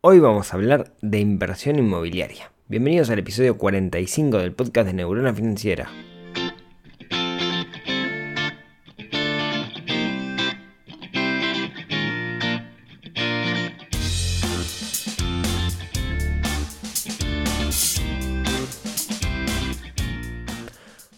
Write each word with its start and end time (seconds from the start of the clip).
Hoy 0.00 0.20
vamos 0.20 0.52
a 0.52 0.56
hablar 0.56 0.94
de 1.02 1.18
inversión 1.18 1.76
inmobiliaria. 1.76 2.52
Bienvenidos 2.68 3.10
al 3.10 3.18
episodio 3.18 3.58
45 3.58 4.38
del 4.38 4.52
podcast 4.52 4.86
de 4.86 4.92
Neurona 4.92 5.34
Financiera. 5.34 5.90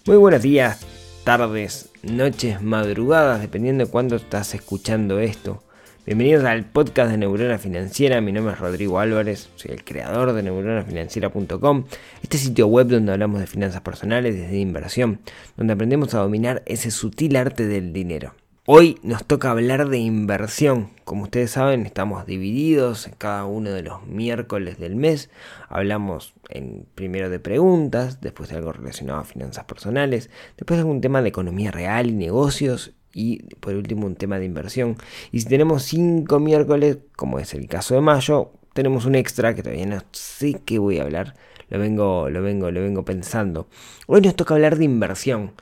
Muy 0.07 0.17
buenos 0.17 0.41
días, 0.41 0.81
tardes, 1.25 1.91
noches, 2.03 2.63
madrugadas, 2.63 3.43
dependiendo 3.43 3.85
de 3.85 3.91
cuándo 3.91 4.17
estás 4.17 4.55
escuchando 4.55 5.21
esto. 5.21 5.63
Bienvenidos 6.07 6.45
al 6.45 6.65
podcast 6.65 7.11
de 7.11 7.19
Neurona 7.19 7.59
Financiera, 7.59 8.23
mi 8.23 8.33
nombre 8.33 8.55
es 8.55 8.59
Rodrigo 8.59 8.99
Álvarez, 8.99 9.51
soy 9.57 9.73
el 9.73 9.85
creador 9.85 10.33
de 10.33 10.43
neuronafinanciera.com, 10.43 11.85
este 12.23 12.39
sitio 12.39 12.69
web 12.69 12.87
donde 12.87 13.13
hablamos 13.13 13.39
de 13.39 13.47
finanzas 13.47 13.83
personales 13.83 14.35
desde 14.35 14.59
inversión, 14.59 15.21
donde 15.59 15.75
aprendemos 15.75 16.15
a 16.15 16.21
dominar 16.21 16.63
ese 16.65 16.91
sutil 16.91 17.37
arte 17.37 17.67
del 17.67 17.93
dinero. 17.93 18.35
Hoy 18.65 18.99
nos 19.03 19.27
toca 19.27 19.51
hablar 19.51 19.91
de 19.91 19.99
inversión. 19.99 20.89
Como 21.05 21.25
ustedes 21.25 21.51
saben, 21.51 21.85
estamos 21.85 22.25
divididos 22.25 23.11
cada 23.19 23.45
uno 23.45 23.71
de 23.71 23.83
los 23.83 24.07
miércoles 24.07 24.79
del 24.79 24.97
mes. 24.97 25.29
Hablamos 25.69 26.33
en, 26.49 26.87
primero 26.95 27.29
de 27.29 27.41
preguntas, 27.41 28.23
después 28.23 28.49
de 28.49 28.57
algo 28.57 28.73
relacionado 28.73 29.21
a 29.21 29.25
finanzas 29.25 29.65
personales, 29.65 30.31
después 30.57 30.79
de 30.79 30.83
algún 30.83 31.03
tema 31.03 31.21
de 31.21 31.29
economía 31.29 31.71
real 31.71 32.09
y 32.09 32.13
negocios 32.13 32.95
y 33.13 33.43
por 33.57 33.75
último 33.75 34.07
un 34.07 34.17
tema 34.17 34.39
de 34.39 34.45
inversión. 34.45 34.97
Y 35.33 35.41
si 35.41 35.49
tenemos 35.49 35.83
5 35.85 36.39
miércoles, 36.39 36.99
como 37.17 37.39
es 37.39 37.55
el 37.55 37.67
caso 37.67 37.95
de 37.95 38.01
mayo, 38.01 38.53
tenemos 38.73 39.05
un 39.05 39.15
extra 39.15 39.55
que 39.55 39.63
todavía 39.63 39.87
no 39.87 40.03
sé 40.13 40.61
qué 40.65 40.79
voy 40.79 40.99
a 40.99 41.03
hablar. 41.03 41.35
Lo 41.69 41.79
vengo, 41.79 42.31
lo 42.31 42.43
vengo, 42.43 42.71
lo 42.71 42.81
vengo 42.81 43.05
pensando. 43.05 43.69
Hoy 44.07 44.21
nos 44.21 44.37
toca 44.37 44.55
hablar 44.55 44.77
de 44.77 44.85
inversión. 44.85 45.53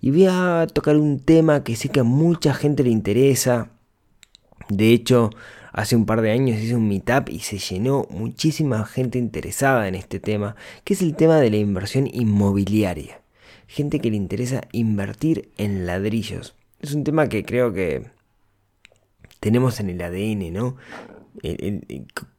Y 0.00 0.10
voy 0.10 0.26
a 0.28 0.66
tocar 0.72 0.96
un 0.96 1.20
tema 1.20 1.64
que 1.64 1.76
sé 1.76 1.88
que 1.88 2.00
a 2.00 2.04
mucha 2.04 2.54
gente 2.54 2.84
le 2.84 2.90
interesa. 2.90 3.70
De 4.68 4.92
hecho, 4.92 5.30
hace 5.72 5.96
un 5.96 6.06
par 6.06 6.20
de 6.20 6.32
años 6.32 6.58
hice 6.58 6.74
un 6.76 6.88
meetup 6.88 7.28
y 7.28 7.40
se 7.40 7.58
llenó 7.58 8.06
muchísima 8.10 8.84
gente 8.84 9.18
interesada 9.18 9.88
en 9.88 9.94
este 9.94 10.20
tema, 10.20 10.56
que 10.84 10.94
es 10.94 11.02
el 11.02 11.16
tema 11.16 11.40
de 11.40 11.50
la 11.50 11.56
inversión 11.56 12.08
inmobiliaria. 12.12 13.20
Gente 13.68 14.00
que 14.00 14.10
le 14.10 14.16
interesa 14.16 14.62
invertir 14.72 15.50
en 15.56 15.86
ladrillos 15.86 16.55
es 16.80 16.94
un 16.94 17.04
tema 17.04 17.28
que 17.28 17.44
creo 17.44 17.72
que 17.72 18.10
tenemos 19.40 19.80
en 19.80 19.90
el 19.90 20.02
ADN, 20.02 20.52
¿no? 20.52 20.76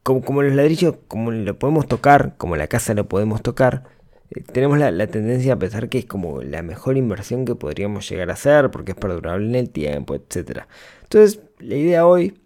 como, 0.02 0.42
los 0.42 0.54
ladrillos, 0.54 0.96
como 1.06 1.30
lo 1.30 1.58
podemos 1.58 1.86
tocar, 1.86 2.34
como 2.36 2.56
la 2.56 2.66
casa 2.66 2.94
lo 2.94 3.08
podemos 3.08 3.42
tocar, 3.42 3.84
eh, 4.30 4.42
tenemos 4.52 4.78
la, 4.78 5.06
tendencia 5.06 5.54
a 5.54 5.58
pensar 5.58 5.88
que 5.88 5.98
es 5.98 6.06
como 6.06 6.42
la 6.42 6.62
mejor 6.62 6.96
inversión 6.96 7.44
que 7.44 7.54
podríamos 7.54 8.08
llegar 8.08 8.30
a 8.30 8.34
hacer 8.34 8.70
porque 8.70 8.92
es 8.92 8.98
perdurable 8.98 9.46
en 9.46 9.54
el 9.54 9.70
tiempo, 9.70 10.14
etc. 10.14 10.62
Entonces, 11.02 11.40
la 11.58 11.76
idea 11.76 12.06
hoy 12.06 12.40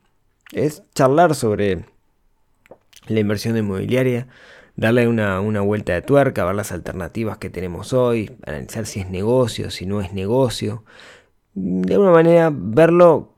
es 0.52 0.82
charlar 0.94 1.34
sobre 1.34 1.84
la 3.06 3.20
inversión 3.20 3.56
inmobiliaria, 3.56 4.28
darle 4.76 5.08
una, 5.08 5.40
una, 5.40 5.60
vuelta 5.60 5.92
de 5.92 6.02
tuerca, 6.02 6.44
ver 6.44 6.54
las 6.54 6.72
alternativas 6.72 7.38
que 7.38 7.50
tenemos 7.50 7.92
hoy, 7.92 8.30
analizar 8.46 8.86
si 8.86 9.00
es 9.00 9.10
negocio, 9.10 9.70
si 9.70 9.86
no 9.86 10.00
es 10.00 10.12
negocio, 10.12 10.84
de 11.54 11.94
alguna 11.94 12.12
manera 12.12 12.50
verlo 12.52 13.32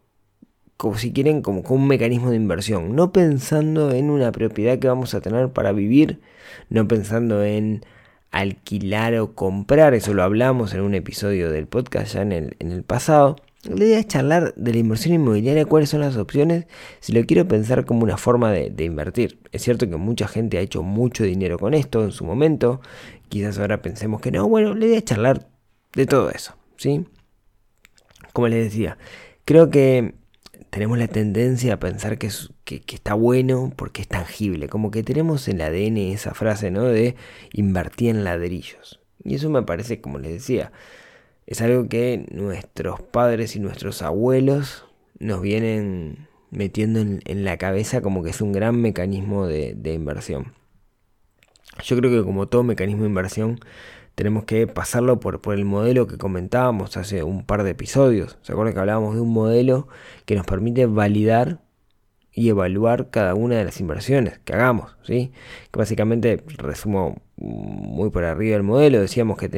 como 0.77 0.99
si 0.99 1.13
quieren 1.13 1.43
como, 1.43 1.63
como 1.63 1.83
un 1.83 1.89
mecanismo 1.89 2.31
de 2.31 2.37
inversión, 2.37 2.95
no 2.95 3.13
pensando 3.13 3.93
en 3.93 4.11
una 4.11 4.33
propiedad 4.33 4.79
que 4.79 4.89
vamos 4.89 5.15
a 5.15 5.21
tener 5.21 5.51
para 5.53 5.73
vivir, 5.73 6.21
no 6.69 6.87
pensando 6.89 7.45
en 7.45 7.85
alquilar 8.31 9.15
o 9.17 9.35
comprar, 9.35 9.95
eso 9.95 10.13
lo 10.13 10.23
hablamos 10.23 10.75
en 10.75 10.81
un 10.81 10.95
episodio 10.95 11.51
del 11.51 11.67
podcast 11.69 12.15
ya 12.15 12.23
en 12.23 12.33
el, 12.33 12.57
en 12.59 12.73
el 12.73 12.83
pasado. 12.83 13.37
La 13.63 13.83
idea 13.83 13.99
es 13.99 14.09
charlar 14.09 14.53
de 14.57 14.73
la 14.73 14.79
inversión 14.79 15.15
inmobiliaria, 15.15 15.65
cuáles 15.65 15.89
son 15.89 16.01
las 16.01 16.17
opciones, 16.17 16.67
si 17.01 17.13
lo 17.13 17.25
quiero 17.25 17.49
pensar 17.49 17.87
como 17.87 18.03
una 18.03 18.19
forma 18.19 18.53
de, 18.53 18.69
de, 18.69 18.85
invertir. 18.85 19.39
Es 19.53 19.63
cierto 19.63 19.89
que 19.89 19.97
mucha 19.97 20.29
gente 20.29 20.59
ha 20.59 20.61
hecho 20.61 20.83
mucho 20.83 21.25
dinero 21.25 21.59
con 21.59 21.73
esto 21.73 22.05
en 22.05 22.13
su 22.13 22.25
momento, 22.25 22.83
quizás 23.31 23.59
ahora 23.59 23.81
pensemos 23.81 24.21
que 24.21 24.33
no, 24.33 24.47
bueno, 24.49 24.75
la 24.75 24.85
idea 24.85 24.99
es 24.99 25.05
charlar 25.05 25.49
de 25.95 26.05
todo 26.05 26.31
eso, 26.31 26.57
¿sí? 26.77 27.07
Como 28.35 28.49
les 28.49 28.65
decía, 28.65 28.99
creo 29.45 29.71
que 29.71 30.15
tenemos 30.71 30.99
la 30.99 31.07
tendencia 31.07 31.75
a 31.75 31.79
pensar 31.79 32.19
que, 32.19 32.27
está 32.27 33.15
bueno 33.15 33.73
porque 33.77 34.03
es 34.03 34.09
tangible, 34.09 34.69
como 34.69 34.91
que 34.91 35.05
tenemos 35.05 35.47
en 35.47 35.61
el 35.61 35.69
ADN 35.69 35.97
esa 36.13 36.35
frase, 36.35 36.73
¿no? 36.73 36.83
De 36.83 37.15
invertir 37.53 38.11
en 38.11 38.25
ladrillos. 38.25 39.01
Y 39.23 39.37
eso 39.37 39.51
me 39.51 39.63
parece, 39.63 40.01
como 40.01 40.19
les 40.19 40.33
decía, 40.33 40.73
es 41.47 41.63
algo 41.63 41.89
que 41.89 42.27
nuestros 42.33 43.01
padres 43.01 43.55
y 43.55 43.61
nuestros 43.61 44.03
abuelos 44.03 44.85
nos 45.21 45.41
vienen 45.41 46.27
metiendo 46.51 47.01
en, 47.01 47.45
la 47.45 47.57
cabeza 47.57 48.01
como 48.01 48.25
que 48.25 48.31
es 48.31 48.41
un 48.41 48.51
gran 48.53 48.81
mecanismo 48.83 49.47
de 49.47 49.95
inversión. 49.95 50.55
Yo 51.85 51.97
creo 51.97 52.11
que 52.11 52.25
como 52.25 52.49
todo 52.49 52.65
mecanismo 52.65 53.03
de 53.03 53.09
inversión 53.11 53.61
tenemos 54.15 54.45
que 54.45 54.67
pasarlo 54.67 55.19
por, 55.21 55.41
por, 55.41 55.55
el 55.55 55.65
modelo 55.65 56.07
que 56.07 56.19
comentábamos 56.19 56.97
hace 56.97 57.23
un 57.23 57.45
par 57.45 57.65
de 57.65 57.71
episodios. 57.71 58.39
¿Se 58.43 58.53
acuerdan 58.53 58.75
que 58.75 58.81
hablábamos 58.81 59.15
de 59.15 59.21
un 59.21 59.33
modelo 59.33 59.89
que 60.25 60.37
nos 60.37 60.47
permite 60.47 60.87
validar 60.87 61.61
y 62.33 62.49
evaluar 62.49 63.11
cada 63.11 63.35
una 63.35 63.57
de 63.57 63.65
las 63.65 63.81
inversiones 63.81 64.39
que 64.45 64.53
hagamos? 64.53 64.97
¿sí? 65.03 65.33
Que 65.73 65.79
básicamente, 65.79 66.43
resumo 66.59 67.23
muy 67.37 68.11
por 68.11 68.25
arriba 68.25 68.57
el 68.57 68.63
modelo, 68.63 69.01
decíamos 69.01 69.37
que 69.37 69.49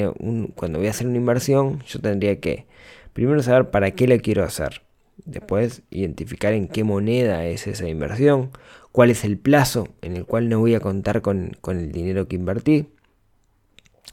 cuando 0.55 0.79
voy 0.79 0.89
a 0.89 0.91
hacer 0.91 1.07
una 1.07 1.19
inversión, 1.19 1.83
yo 1.87 2.01
tendría 2.01 2.41
que 2.41 2.67
primero 3.13 3.43
saber 3.43 3.71
para 3.71 3.91
qué 3.91 4.09
la 4.09 4.19
quiero 4.19 4.43
hacer. 4.45 4.83
Después, 5.25 5.83
identificar 5.91 6.53
en 6.53 6.69
qué 6.69 6.85
moneda 6.85 7.45
es 7.47 7.67
esa 7.67 7.89
inversión, 7.89 8.51
cuál 8.93 9.11
es 9.11 9.25
el 9.25 9.39
plazo 9.39 9.89
en 10.01 10.17
el 10.17 10.25
cual 10.25 10.49
no 10.49 10.61
voy 10.61 10.75
a 10.75 10.81
contar 10.81 11.21
con, 11.21 11.57
con 11.61 11.79
el 11.79 11.93
dinero 11.93 12.29
que 12.29 12.37
invertí 12.37 12.87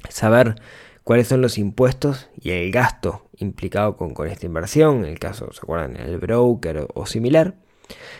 saber 0.10 0.56
cuáles 1.04 1.28
son 1.28 1.42
los 1.42 1.58
impuestos 1.58 2.30
y 2.40 2.52
el 2.52 2.72
gasto 2.72 3.30
implicado 3.38 3.98
con, 3.98 4.14
esta 4.28 4.46
inversión, 4.46 5.00
en 5.00 5.12
el 5.12 5.20
caso, 5.20 5.52
¿se 5.52 5.60
acuerdan? 5.60 5.98
El 5.98 6.18
broker 6.18 6.88
o, 6.94 7.06
similar. 7.06 7.56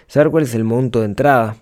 Saber 0.08 0.32
cuál 0.32 0.44
es 0.44 0.56
el 0.56 0.64
monto 0.64 1.00
de 1.00 1.06
entrada, 1.06 1.58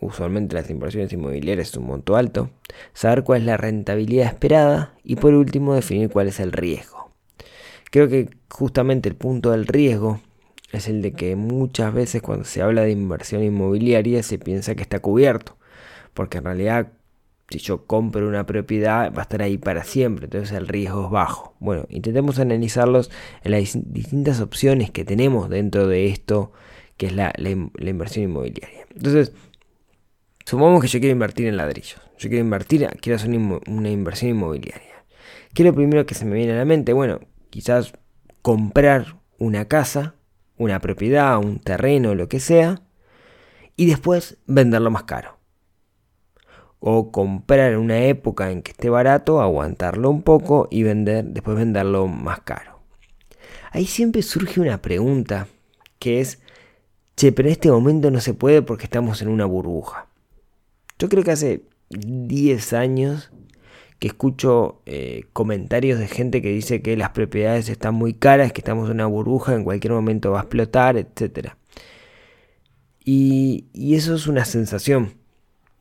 usualmente 0.00 0.54
las 0.54 0.70
inversiones 0.70 1.12
inmobiliarias 1.12 1.68
es 1.68 1.76
un 1.76 1.86
monto 1.86 2.16
alto. 2.16 2.50
Saber 2.92 3.24
cuál 3.24 3.40
es 3.40 3.46
la 3.46 3.56
rentabilidad 3.56 4.26
esperada 4.26 4.94
y 5.02 5.16
por 5.16 5.34
último 5.34 5.74
definir 5.74 6.10
cuál 6.10 6.28
es 6.28 6.40
el 6.40 6.52
riesgo. 6.52 7.10
Creo 7.90 8.08
que 8.08 8.28
justamente 8.50 9.08
el 9.08 9.14
punto 9.14 9.52
del 9.52 9.66
riesgo 9.66 10.20
es 10.72 10.88
el 10.88 11.00
de 11.00 11.12
que 11.12 11.36
muchas 11.36 11.94
veces 11.94 12.20
cuando 12.20 12.44
se 12.44 12.60
habla 12.60 12.82
de 12.82 12.90
inversión 12.90 13.42
inmobiliaria 13.42 14.22
se 14.22 14.38
piensa 14.38 14.74
que 14.74 14.82
está 14.82 14.98
cubierto, 14.98 15.56
porque 16.12 16.38
en 16.38 16.44
realidad 16.44 16.92
si 17.48 17.58
yo 17.58 17.86
compro 17.86 18.26
una 18.26 18.44
propiedad 18.44 19.12
va 19.12 19.20
a 19.20 19.22
estar 19.22 19.42
ahí 19.42 19.56
para 19.56 19.84
siempre, 19.84 20.24
entonces 20.24 20.56
el 20.56 20.66
riesgo 20.66 21.06
es 21.06 21.10
bajo. 21.10 21.54
Bueno, 21.60 21.86
intentemos 21.88 22.38
analizarlos 22.38 23.10
en 23.42 23.52
las 23.52 23.78
distintas 23.92 24.40
opciones 24.40 24.90
que 24.90 25.04
tenemos 25.04 25.48
dentro 25.48 25.86
de 25.86 26.08
esto 26.08 26.52
que 26.96 27.06
es 27.06 27.14
la, 27.14 27.32
inversión 27.38 28.24
inmobiliaria. 28.24 28.86
Entonces, 28.94 29.32
supongamos 30.44 30.82
que 30.82 30.88
yo 30.88 30.98
quiero 30.98 31.12
invertir 31.12 31.46
en 31.46 31.56
ladrillos, 31.56 32.00
yo 32.18 32.28
quiero 32.28 32.44
invertir, 32.44 32.88
quiero 33.00 33.16
hacer 33.16 33.30
una 33.30 33.90
inversión 33.90 34.30
inmobiliaria. 34.30 35.04
¿Qué 35.54 35.62
es 35.62 35.66
lo 35.66 35.74
primero 35.74 36.04
que 36.04 36.14
se 36.14 36.24
me 36.24 36.36
viene 36.36 36.52
a 36.52 36.56
la 36.56 36.64
mente? 36.64 36.92
Bueno, 36.92 37.20
quizás 37.50 37.92
comprar 38.42 39.18
una 39.38 39.66
casa, 39.66 40.14
una 40.56 40.80
propiedad, 40.80 41.38
un 41.38 41.60
terreno, 41.60 42.14
lo 42.14 42.28
que 42.28 42.40
sea, 42.40 42.82
y 43.76 43.86
después 43.86 44.38
venderlo 44.46 44.90
más 44.90 45.04
caro 45.04 45.35
o 46.88 47.10
comprar 47.10 47.72
en 47.72 47.80
una 47.80 47.98
época 48.04 48.52
en 48.52 48.62
que 48.62 48.70
esté 48.70 48.88
barato, 48.88 49.40
aguantarlo 49.40 50.08
un 50.08 50.22
poco 50.22 50.68
y 50.70 50.84
vender, 50.84 51.24
después 51.24 51.56
venderlo 51.56 52.06
más 52.06 52.42
caro. 52.42 52.78
Ahí 53.72 53.86
siempre 53.86 54.22
surge 54.22 54.60
una 54.60 54.80
pregunta 54.80 55.48
que 55.98 56.20
es, 56.20 56.38
che, 57.16 57.32
pero 57.32 57.48
en 57.48 57.54
este 57.54 57.72
momento 57.72 58.12
no 58.12 58.20
se 58.20 58.34
puede 58.34 58.62
porque 58.62 58.84
estamos 58.84 59.20
en 59.20 59.26
una 59.26 59.46
burbuja. 59.46 60.06
Yo 60.96 61.08
creo 61.08 61.24
que 61.24 61.32
hace 61.32 61.64
10 61.90 62.72
años 62.74 63.32
que 63.98 64.06
escucho 64.06 64.80
eh, 64.86 65.24
comentarios 65.32 65.98
de 65.98 66.06
gente 66.06 66.40
que 66.40 66.50
dice 66.50 66.82
que 66.82 66.96
las 66.96 67.10
propiedades 67.10 67.68
están 67.68 67.96
muy 67.96 68.14
caras, 68.14 68.52
que 68.52 68.60
estamos 68.60 68.86
en 68.86 68.94
una 68.94 69.06
burbuja, 69.06 69.56
en 69.56 69.64
cualquier 69.64 69.92
momento 69.92 70.30
va 70.30 70.38
a 70.38 70.42
explotar, 70.42 70.96
etc. 70.96 71.48
y 73.04 73.64
eso 73.96 74.14
es 74.14 74.28
una 74.28 74.44
sensación 74.44 75.25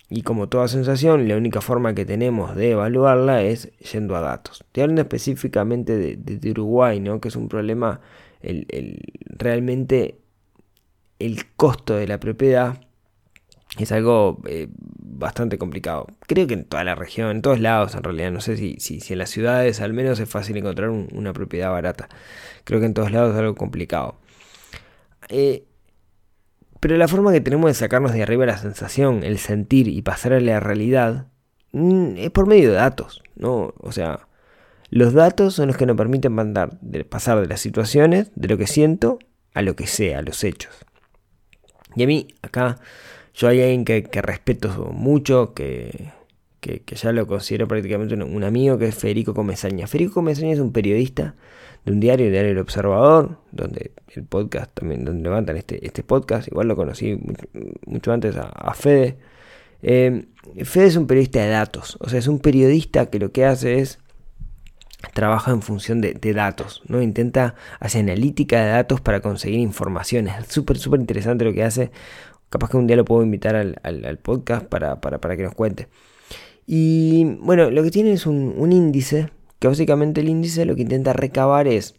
y 0.10 0.22
como 0.22 0.50
toda 0.50 0.68
sensación, 0.68 1.28
la 1.28 1.36
única 1.36 1.62
forma 1.62 1.96
que 1.96 2.06
tenemos 2.06 2.56
de 2.56 2.72
evaluarla 2.72 3.42
es 3.42 3.72
yendo 3.80 4.16
a 4.16 4.22
datos. 4.22 4.64
Te 4.72 4.84
hablan 4.84 5.00
específicamente 5.00 5.98
de, 5.98 6.52
Uruguay, 6.52 7.00
¿no? 7.00 7.20
que 7.20 7.30
es 7.30 7.36
un 7.36 7.48
problema, 7.48 8.02
realmente 9.30 10.20
el 11.18 11.54
costo 11.56 11.96
de 11.96 12.08
la 12.08 12.20
propiedad 12.20 12.82
es 13.80 13.92
algo 13.92 14.42
eh, 14.48 14.68
bastante 14.70 15.58
complicado. 15.58 16.08
Creo 16.28 16.46
que 16.48 16.54
en 16.54 16.66
toda 16.66 16.84
la 16.84 16.96
región, 16.96 17.32
en 17.32 17.42
todos 17.42 17.60
lados 17.60 17.96
en 17.96 18.04
realidad, 18.04 18.32
no 18.32 18.42
sé 18.42 18.58
si, 18.58 18.78
si, 18.80 19.02
en 19.12 19.20
las 19.20 19.30
ciudades 19.32 19.82
al 19.82 19.94
menos 19.94 20.20
es 20.20 20.30
fácil 20.30 20.58
encontrar 20.58 20.90
una 20.90 21.34
propiedad 21.34 21.72
barata. 21.72 22.10
Creo 22.64 22.80
que 22.80 22.86
en 22.86 22.94
todos 22.94 23.12
lados 23.12 23.34
es 23.34 23.40
algo 23.40 23.56
complicado. 23.56 24.20
Eh, 25.30 25.66
pero 26.86 26.98
la 26.98 27.08
forma 27.08 27.32
que 27.32 27.42
tenemos 27.42 27.68
de 27.68 27.74
sacarnos 27.74 28.14
de 28.14 28.22
arriba 28.22 28.46
la 28.46 28.60
sensación, 28.60 29.24
el 29.24 29.40
sentir 29.40 29.88
y 29.88 30.04
pasar 30.04 30.34
a 30.34 30.40
la 30.40 30.60
realidad 30.60 31.26
mm, 31.72 32.18
es 32.18 32.30
por 32.30 32.46
medio 32.46 32.70
de 32.70 32.76
datos, 32.76 33.24
¿no? 33.36 33.74
O 33.80 33.92
sea, 33.92 34.28
los 34.92 35.14
datos 35.14 35.56
son 35.56 35.66
los 35.66 35.78
que 35.78 35.88
nos 35.88 35.98
permiten 35.98 36.34
mandar, 36.34 36.78
pasar 37.10 37.42
de 37.42 37.48
las 37.48 37.60
situaciones, 37.60 38.30
de 38.36 38.50
lo 38.50 38.60
que 38.60 38.68
siento, 38.68 39.18
a 39.56 39.64
lo 39.64 39.76
que 39.76 39.88
sea, 39.88 40.20
a 40.20 40.22
los 40.22 40.44
hechos. 40.44 40.76
Y 41.96 42.04
a 42.04 42.06
mí, 42.06 42.28
acá, 42.44 42.78
yo 43.34 43.48
hay 43.48 43.62
alguien 43.62 43.84
que, 43.84 44.22
respeto 44.22 44.92
mucho, 44.94 45.56
que, 45.56 46.12
que, 46.86 46.96
ya 46.96 47.12
lo 47.12 47.28
considero 47.28 47.68
prácticamente 47.68 48.16
un, 48.16 48.44
amigo, 48.44 48.78
que 48.78 48.88
es 48.88 48.96
Federico 48.96 49.34
Comesaña. 49.34 49.88
Federico 49.88 50.16
Comesaña 50.16 50.54
es 50.54 50.60
un 50.60 50.72
periodista 50.72 51.36
de 51.86 51.92
un 51.92 52.00
diario, 52.00 52.26
el 52.26 52.32
diario 52.32 52.52
El 52.52 52.58
Observador, 52.58 53.38
donde 53.52 53.92
el 54.16 54.24
podcast 54.24 54.72
también, 54.74 55.06
donde 55.06 55.24
levantan 55.24 55.58
este, 55.58 55.86
este 55.86 56.04
podcast. 56.04 56.48
Igual 56.48 56.68
lo 56.68 56.76
conocí 56.76 57.20
mucho, 57.86 58.12
antes 58.12 58.36
a, 58.36 58.74
Fede. 58.74 59.18
Eh, 59.84 60.26
Fede 60.64 60.88
es 60.88 60.96
un 60.96 61.06
periodista 61.06 61.40
de 61.42 61.50
datos, 61.50 61.98
o 62.00 62.10
sea, 62.10 62.18
es 62.18 62.28
un 62.28 62.40
periodista 62.40 63.08
que 63.08 63.20
lo 63.20 63.32
que 63.32 63.46
hace 63.46 63.80
es 63.80 64.00
trabaja 65.14 65.52
en 65.52 65.62
función 65.62 66.02
de, 66.02 66.34
datos, 66.34 66.82
¿no? 66.88 67.02
Intenta 67.02 67.56
hacer 67.80 68.02
analítica 68.02 68.64
de 68.64 68.72
datos 68.72 69.02
para 69.02 69.20
conseguir 69.20 69.60
informaciones. 69.60 70.36
Es 70.40 70.48
súper, 70.48 70.78
súper 70.78 71.00
interesante 71.00 71.46
lo 71.46 71.54
que 71.54 71.64
hace. 71.64 71.92
Capaz 72.50 72.70
que 72.70 72.78
un 72.78 72.88
día 72.88 72.96
lo 72.96 73.06
puedo 73.06 73.24
invitar 73.24 73.56
al, 73.56 74.20
podcast 74.24 74.66
para, 74.66 74.98
que 75.38 75.44
nos 75.44 75.54
cuente. 75.54 75.88
Y 76.68 77.26
bueno, 77.42 77.70
lo 77.70 77.84
que 77.84 77.92
tiene 77.92 78.14
es 78.14 78.26
un, 78.26 78.72
índice, 78.72 79.30
que 79.60 79.68
básicamente 79.68 80.22
el 80.22 80.30
índice 80.30 80.66
lo 80.66 80.76
que 80.76 80.82
intenta 80.82 81.14
recabar 81.14 81.68
es 81.68 81.96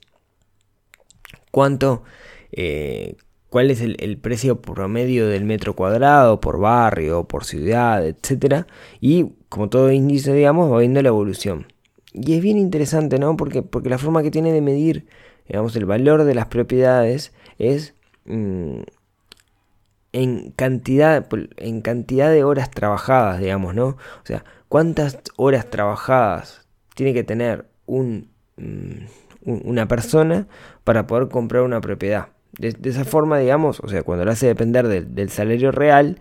cuánto, 1.50 2.02
eh, 2.52 3.16
cuál 3.48 3.70
es 3.70 3.80
el, 3.80 3.96
el, 4.00 4.18
precio 4.18 4.60
promedio 4.60 5.28
del 5.28 5.44
metro 5.44 5.74
cuadrado 5.74 6.40
por 6.40 6.58
barrio, 6.58 7.24
por 7.24 7.44
ciudad, 7.44 8.04
etc. 8.06 8.66
Y 9.00 9.32
como 9.48 9.68
todo 9.68 9.92
índice, 9.92 10.32
digamos, 10.32 10.72
va 10.72 10.78
viendo 10.80 11.00
la 11.02 11.08
evolución. 11.08 11.66
Y 12.12 12.34
es 12.34 12.42
bien 12.42 12.56
interesante, 12.56 13.18
¿no? 13.18 13.36
Porque, 13.36 13.62
porque 13.62 13.90
la 13.90 13.98
forma 13.98 14.22
que 14.22 14.30
tiene 14.30 14.52
de 14.52 14.62
medir, 14.62 15.06
digamos, 15.48 15.76
el 15.76 15.84
valor 15.84 16.24
de 16.24 16.34
las 16.34 16.46
propiedades 16.46 17.32
es 17.58 17.94
mm, 18.24 18.80
en, 20.12 20.50
cantidad, 20.52 21.26
en 21.58 21.82
cantidad 21.82 22.30
de 22.30 22.42
horas 22.42 22.70
trabajadas, 22.70 23.38
digamos, 23.40 23.74
¿no? 23.74 23.88
O 23.88 24.24
sea, 24.24 24.44
cuántas 24.68 25.18
horas 25.36 25.70
trabajadas 25.70 26.66
tiene 26.94 27.14
que 27.14 27.24
tener 27.24 27.66
un, 27.86 28.30
mm, 28.56 29.04
una 29.46 29.86
persona 29.88 30.46
para 30.84 31.06
poder 31.06 31.28
comprar 31.28 31.62
una 31.62 31.80
propiedad. 31.80 32.28
De, 32.58 32.74
esa 32.88 33.04
forma, 33.04 33.38
digamos, 33.38 33.80
o 33.80 33.88
sea, 33.88 34.02
cuando 34.02 34.24
lo 34.24 34.30
hace 34.30 34.46
depender 34.46 34.88
del 34.88 35.30
salario 35.30 35.72
real, 35.72 36.20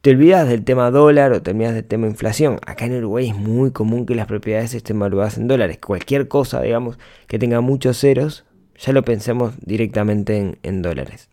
te 0.00 0.10
olvidas 0.10 0.48
del 0.48 0.64
tema 0.64 0.90
dólar 0.90 1.32
o 1.32 1.42
te 1.42 1.52
del 1.52 1.84
tema 1.84 2.06
inflación. 2.06 2.58
Acá 2.66 2.86
en 2.86 2.96
Uruguay 2.96 3.30
es 3.30 3.36
muy 3.36 3.72
común 3.72 4.06
que 4.06 4.14
las 4.14 4.26
propiedades 4.26 4.74
estén 4.74 4.98
valuadas 4.98 5.36
en 5.38 5.48
dólares. 5.48 5.78
Cualquier 5.84 6.28
cosa, 6.28 6.62
digamos, 6.62 6.98
que 7.26 7.38
tenga 7.38 7.60
muchos 7.60 7.98
ceros, 7.98 8.44
ya 8.78 8.92
lo 8.92 9.04
pensemos 9.04 9.54
directamente 9.60 10.56
en, 10.62 10.82
dólares. 10.82 11.28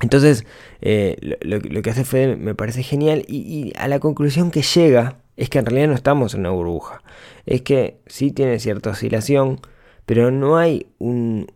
Entonces, 0.00 0.46
eh, 0.80 1.36
lo, 1.42 1.82
que 1.82 1.90
hace 1.90 2.04
Fede 2.04 2.36
me 2.36 2.54
parece 2.54 2.82
genial 2.82 3.24
y, 3.28 3.72
a 3.76 3.88
la 3.88 4.00
conclusión 4.00 4.50
que 4.50 4.62
llega 4.62 5.18
es 5.36 5.48
que 5.48 5.58
en 5.58 5.66
realidad 5.66 5.88
no 5.88 5.94
estamos 5.94 6.34
en 6.34 6.40
una 6.40 6.50
burbuja. 6.50 7.02
Es 7.46 7.62
que 7.62 7.98
sí 8.06 8.32
tiene 8.32 8.58
cierta 8.58 8.90
oscilación, 8.90 9.60
pero 10.06 10.30
no 10.30 10.56
hay 10.56 10.86
un, 10.98 11.52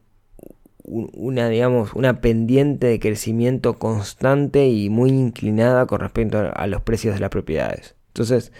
una, 0.85 1.49
digamos, 1.49 1.93
una 1.95 2.21
pendiente 2.21 2.87
de 2.87 3.01
crecimiento 3.01 3.79
constante 3.79 4.69
y 4.69 4.91
muy 4.91 5.11
inclinada 5.11 5.87
con 5.87 6.01
respecto 6.01 6.51
a, 6.55 6.67
los 6.67 6.83
precios 6.83 7.15
de 7.15 7.21
las 7.21 7.31
propiedades. 7.31 7.97
Entonces, 8.09 8.53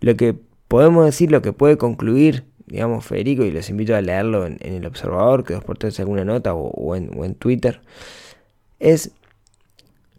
lo 0.00 0.16
que 0.16 0.34
podemos 0.68 1.04
decir, 1.04 1.30
lo 1.30 1.42
que 1.42 1.52
puede 1.52 1.78
concluir, 1.78 2.44
digamos, 2.66 3.04
Federico, 3.04 3.44
y 3.44 3.50
los 3.50 3.70
invito 3.70 3.96
a 3.96 4.00
leerlo 4.00 4.46
en, 4.46 4.58
el 4.60 4.86
Observador, 4.86 5.44
que 5.44 5.54
dos 5.54 5.64
por 5.64 5.78
tres 5.78 5.98
alguna 6.00 6.24
nota 6.24 6.54
o 6.54 6.94
en 6.94 7.34
Twitter, 7.34 7.80
es, 8.80 9.12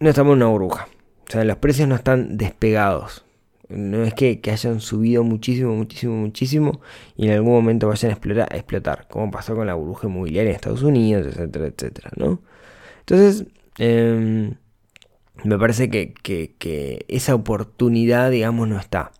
no 0.02 0.10
estamos 0.10 0.34
en 0.34 0.38
una 0.38 0.48
burbuja. 0.48 0.88
O 1.30 1.32
sea, 1.32 1.46
los 1.46 1.58
precios 1.58 1.88
no 1.88 1.96
están 1.96 2.38
despegados. 2.38 3.24
No 3.70 4.04
es 4.04 4.14
que, 4.14 4.42
hayan 4.52 4.82
subido 4.82 5.24
muchísimo, 5.24 5.74
muchísimo, 5.74 6.16
muchísimo 6.16 6.82
y 7.16 7.28
en 7.28 7.34
algún 7.34 7.54
momento 7.54 7.88
vayan 7.88 8.10
a 8.10 8.14
explotar, 8.16 8.54
explotar 8.54 9.08
como 9.08 9.32
pasó 9.32 9.56
con 9.56 9.68
la 9.68 9.76
burbuja 9.76 10.08
inmobiliaria 10.08 10.50
en 10.50 10.56
Estados 10.56 10.84
Unidos, 10.84 11.28
etcétera, 11.28 11.68
etcétera, 11.68 12.12
¿no? 12.18 12.42
Entonces, 13.00 13.46
em, 13.78 14.56
me 15.44 15.58
parece 15.58 15.90
que, 15.90 16.14
que, 16.14 17.06
esa 17.08 17.36
oportunidad, 17.36 18.32
digamos, 18.32 18.68
no 18.68 18.78
está. 18.78 19.12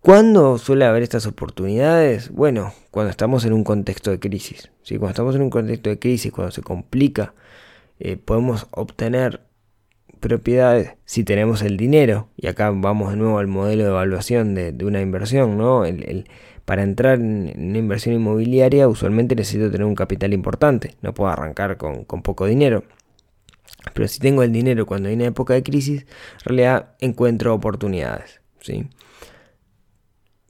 ¿Cuándo 0.00 0.56
suele 0.58 0.86
haber 0.86 1.02
estas 1.02 1.26
oportunidades? 1.26 2.30
Bueno, 2.30 2.72
cuando 2.90 3.10
estamos 3.10 3.44
en 3.44 3.52
un 3.52 3.64
contexto 3.64 4.10
de 4.10 4.18
crisis. 4.18 4.70
¿sí? 4.82 4.96
Cuando 4.96 5.10
estamos 5.10 5.34
en 5.34 5.42
un 5.42 5.50
contexto 5.50 5.90
de 5.90 5.98
crisis, 5.98 6.32
cuando 6.32 6.52
se 6.52 6.62
complica, 6.62 7.34
eh, 8.00 8.16
podemos 8.16 8.66
obtener 8.72 9.42
propiedades 10.20 10.94
si 11.04 11.24
tenemos 11.24 11.62
el 11.62 11.76
dinero, 11.76 12.28
y 12.36 12.46
acá 12.46 12.70
vamos 12.70 13.10
de 13.10 13.16
nuevo 13.16 13.38
al 13.38 13.46
modelo 13.46 13.84
de 13.84 13.90
evaluación 13.90 14.54
de, 14.54 14.74
una 14.84 15.00
inversión, 15.00 15.58
¿no? 15.58 15.84
El, 15.84 16.26
para 16.64 16.82
entrar 16.82 17.18
en 17.18 17.52
una 17.56 17.78
inversión 17.78 18.14
inmobiliaria 18.14 18.88
usualmente 18.88 19.34
necesito 19.34 19.70
tener 19.70 19.86
un 19.86 19.94
capital 19.94 20.32
importante, 20.32 20.96
no 21.02 21.12
puedo 21.14 21.30
arrancar 21.30 21.76
con, 21.76 22.04
poco 22.04 22.46
dinero. 22.46 22.84
Pero 23.94 24.08
si 24.08 24.18
tengo 24.18 24.42
el 24.42 24.52
dinero 24.52 24.86
cuando 24.86 25.08
hay 25.08 25.14
una 25.14 25.26
época 25.26 25.54
de 25.54 25.62
crisis, 25.62 26.02
en 26.02 26.44
realidad 26.44 26.94
encuentro 27.00 27.54
oportunidades. 27.54 28.40
¿sí? 28.60 28.88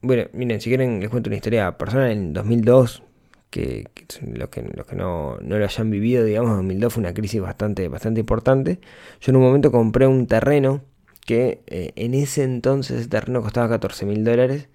Bueno, 0.02 0.24
miren, 0.32 0.60
si 0.60 0.68
quieren 0.68 1.00
les 1.00 1.10
cuento 1.10 1.30
una 1.30 1.36
historia 1.36 1.78
personal. 1.78 2.10
En 2.10 2.32
2002 2.32 3.02
que, 3.50 3.90
los 4.22 4.48
que, 4.48 4.62
que 4.62 4.96
no, 4.96 5.36
no, 5.40 5.58
lo 5.58 5.64
hayan 5.64 5.90
vivido, 5.90 6.24
digamos, 6.24 6.56
2002 6.56 6.94
fue 6.94 7.00
una 7.02 7.14
crisis 7.14 7.40
bastante, 7.40 7.88
bastante 7.88 8.20
importante. 8.20 8.80
Yo 9.20 9.30
en 9.30 9.36
un 9.36 9.42
momento 9.42 9.72
compré 9.72 10.06
un 10.06 10.26
terreno 10.26 10.82
que 11.26 11.62
eh, 11.66 11.92
en 11.96 12.14
ese 12.14 12.44
entonces 12.44 13.00
ese 13.00 13.08
terreno 13.08 13.42
costaba 13.42 13.68
14 13.68 14.06
mil 14.06 14.24
dólares. 14.24 14.68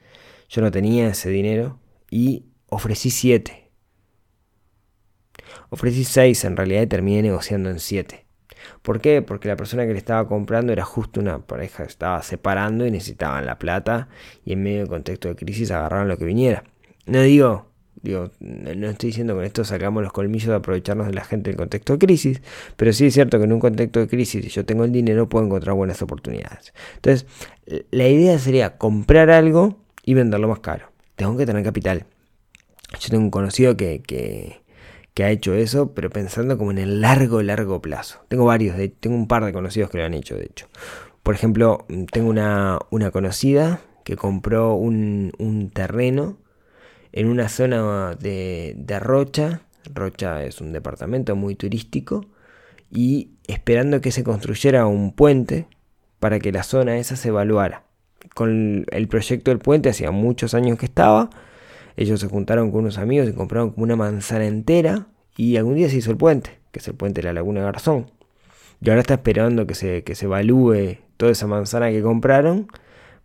Yo 0.49 0.61
no 0.61 0.71
tenía 0.71 1.07
ese 1.07 1.29
dinero 1.29 1.79
y 2.11 2.45
ofrecí 2.67 3.09
7. 3.09 3.71
Ofrecí 5.69 6.03
6 6.03 6.43
en 6.45 6.57
realidad 6.57 6.83
y 6.83 6.87
terminé 6.87 7.23
negociando 7.23 7.69
en 7.69 7.79
7. 7.79 8.25
¿Por 8.81 8.99
qué? 8.99 9.21
Porque 9.21 9.47
la 9.47 9.55
persona 9.55 9.85
que 9.85 9.93
le 9.93 9.97
estaba 9.97 10.27
comprando 10.27 10.73
era 10.73 10.83
justo 10.83 11.19
una 11.19 11.39
pareja 11.45 11.83
que 11.83 11.89
estaba 11.89 12.21
separando 12.23 12.85
y 12.85 12.91
necesitaban 12.91 13.45
la 13.45 13.59
plata 13.59 14.09
y 14.43 14.53
en 14.53 14.63
medio 14.63 14.79
del 14.79 14.87
contexto 14.87 15.27
de 15.29 15.35
crisis 15.35 15.71
agarraron 15.71 16.07
lo 16.07 16.17
que 16.17 16.25
viniera. 16.25 16.63
No 17.05 17.21
digo 17.21 17.74
Digo, 18.05 18.29
no 18.39 18.87
estoy 18.87 19.09
diciendo 19.09 19.33
que 19.33 19.37
con 19.37 19.45
esto 19.45 19.65
sacamos 19.65 20.03
los 20.03 20.13
colmillos 20.13 20.49
de 20.49 20.55
aprovecharnos 20.57 21.07
de 21.07 21.13
la 21.13 21.23
gente 21.23 21.49
en 21.49 21.57
contexto 21.57 21.93
de 21.93 22.05
crisis, 22.05 22.41
pero 22.75 22.93
sí 22.93 23.07
es 23.07 23.15
cierto 23.15 23.39
que 23.39 23.45
en 23.45 23.53
un 23.53 23.59
contexto 23.59 23.99
de 23.99 24.07
crisis, 24.07 24.45
si 24.45 24.51
yo 24.51 24.63
tengo 24.63 24.83
el 24.83 24.91
dinero, 24.91 25.27
puedo 25.27 25.43
encontrar 25.43 25.75
buenas 25.75 26.03
oportunidades. 26.03 26.71
Entonces, 26.97 27.25
la 27.89 28.07
idea 28.07 28.37
sería 28.37 28.77
comprar 28.77 29.31
algo 29.31 29.79
y 30.03 30.13
venderlo 30.13 30.47
más 30.47 30.59
caro. 30.59 30.91
Tengo 31.15 31.35
que 31.35 31.47
tener 31.47 31.63
capital. 31.63 32.05
Yo 32.99 33.09
tengo 33.09 33.23
un 33.23 33.31
conocido 33.31 33.75
que, 33.75 34.03
que, 34.05 35.23
ha 35.23 35.31
hecho 35.31 35.55
eso, 35.55 35.95
pero 35.95 36.11
pensando 36.11 36.59
como 36.59 36.69
en 36.69 36.77
el 36.77 37.01
largo, 37.01 37.41
largo 37.41 37.81
plazo. 37.81 38.23
Tengo 38.27 38.45
varios, 38.45 38.77
tengo 38.99 39.15
un 39.15 39.27
par 39.27 39.43
de 39.45 39.51
conocidos 39.51 39.89
que 39.89 39.97
lo 39.97 40.05
han 40.05 40.13
hecho, 40.13 40.35
de 40.35 40.45
hecho. 40.45 40.67
Por 41.23 41.33
ejemplo, 41.33 41.87
tengo 42.11 42.29
una, 42.29 42.77
una 42.91 43.09
conocida 43.09 43.81
que 44.03 44.15
compró 44.15 44.75
un, 44.75 45.31
un 45.39 45.71
terreno 45.71 46.37
en 47.15 47.27
una 47.29 47.47
zona 47.49 48.15
de, 48.19 48.99
Rocha. 48.99 49.61
Rocha 49.93 50.43
es 50.43 50.59
un 50.61 50.73
departamento 50.73 51.35
muy 51.35 51.55
turístico. 51.55 52.25
Y 52.91 53.31
esperando 53.47 54.01
que 54.01 54.11
se 54.11 54.23
construyera 54.23 54.85
un 54.85 55.13
puente 55.13 55.65
para 56.19 56.39
que 56.39 56.51
la 56.51 56.63
zona 56.63 56.97
esa 56.97 57.15
se 57.15 57.29
evaluara. 57.29 57.83
Con 58.35 58.85
el 58.91 59.07
proyecto 59.07 59.49
del 59.49 59.59
puente 59.59 59.89
hacía 59.89 60.11
muchos 60.11 60.53
años 60.53 60.77
que 60.77 60.85
estaba. 60.85 61.29
Ellos 61.95 62.19
se 62.19 62.27
juntaron 62.27 62.69
con 62.69 62.81
unos 62.81 62.97
amigos 62.97 63.29
y 63.29 63.33
compraron 63.33 63.71
como 63.71 63.85
una 63.85 63.95
manzana 63.95 64.45
entera. 64.45 65.07
Y 65.37 65.55
algún 65.55 65.75
día 65.75 65.89
se 65.89 65.97
hizo 65.97 66.11
el 66.11 66.17
puente, 66.17 66.59
que 66.71 66.79
es 66.79 66.87
el 66.89 66.95
puente 66.95 67.21
de 67.21 67.27
la 67.27 67.33
Laguna 67.33 67.63
Garzón. 67.63 68.11
Y 68.81 68.89
ahora 68.89 69.01
está 69.01 69.13
esperando 69.15 69.65
que 69.65 69.73
se, 69.73 70.03
que 70.03 70.15
se 70.15 70.25
evalúe 70.25 70.97
toda 71.15 71.31
esa 71.31 71.47
manzana 71.47 71.91
que 71.91 72.01
compraron 72.01 72.67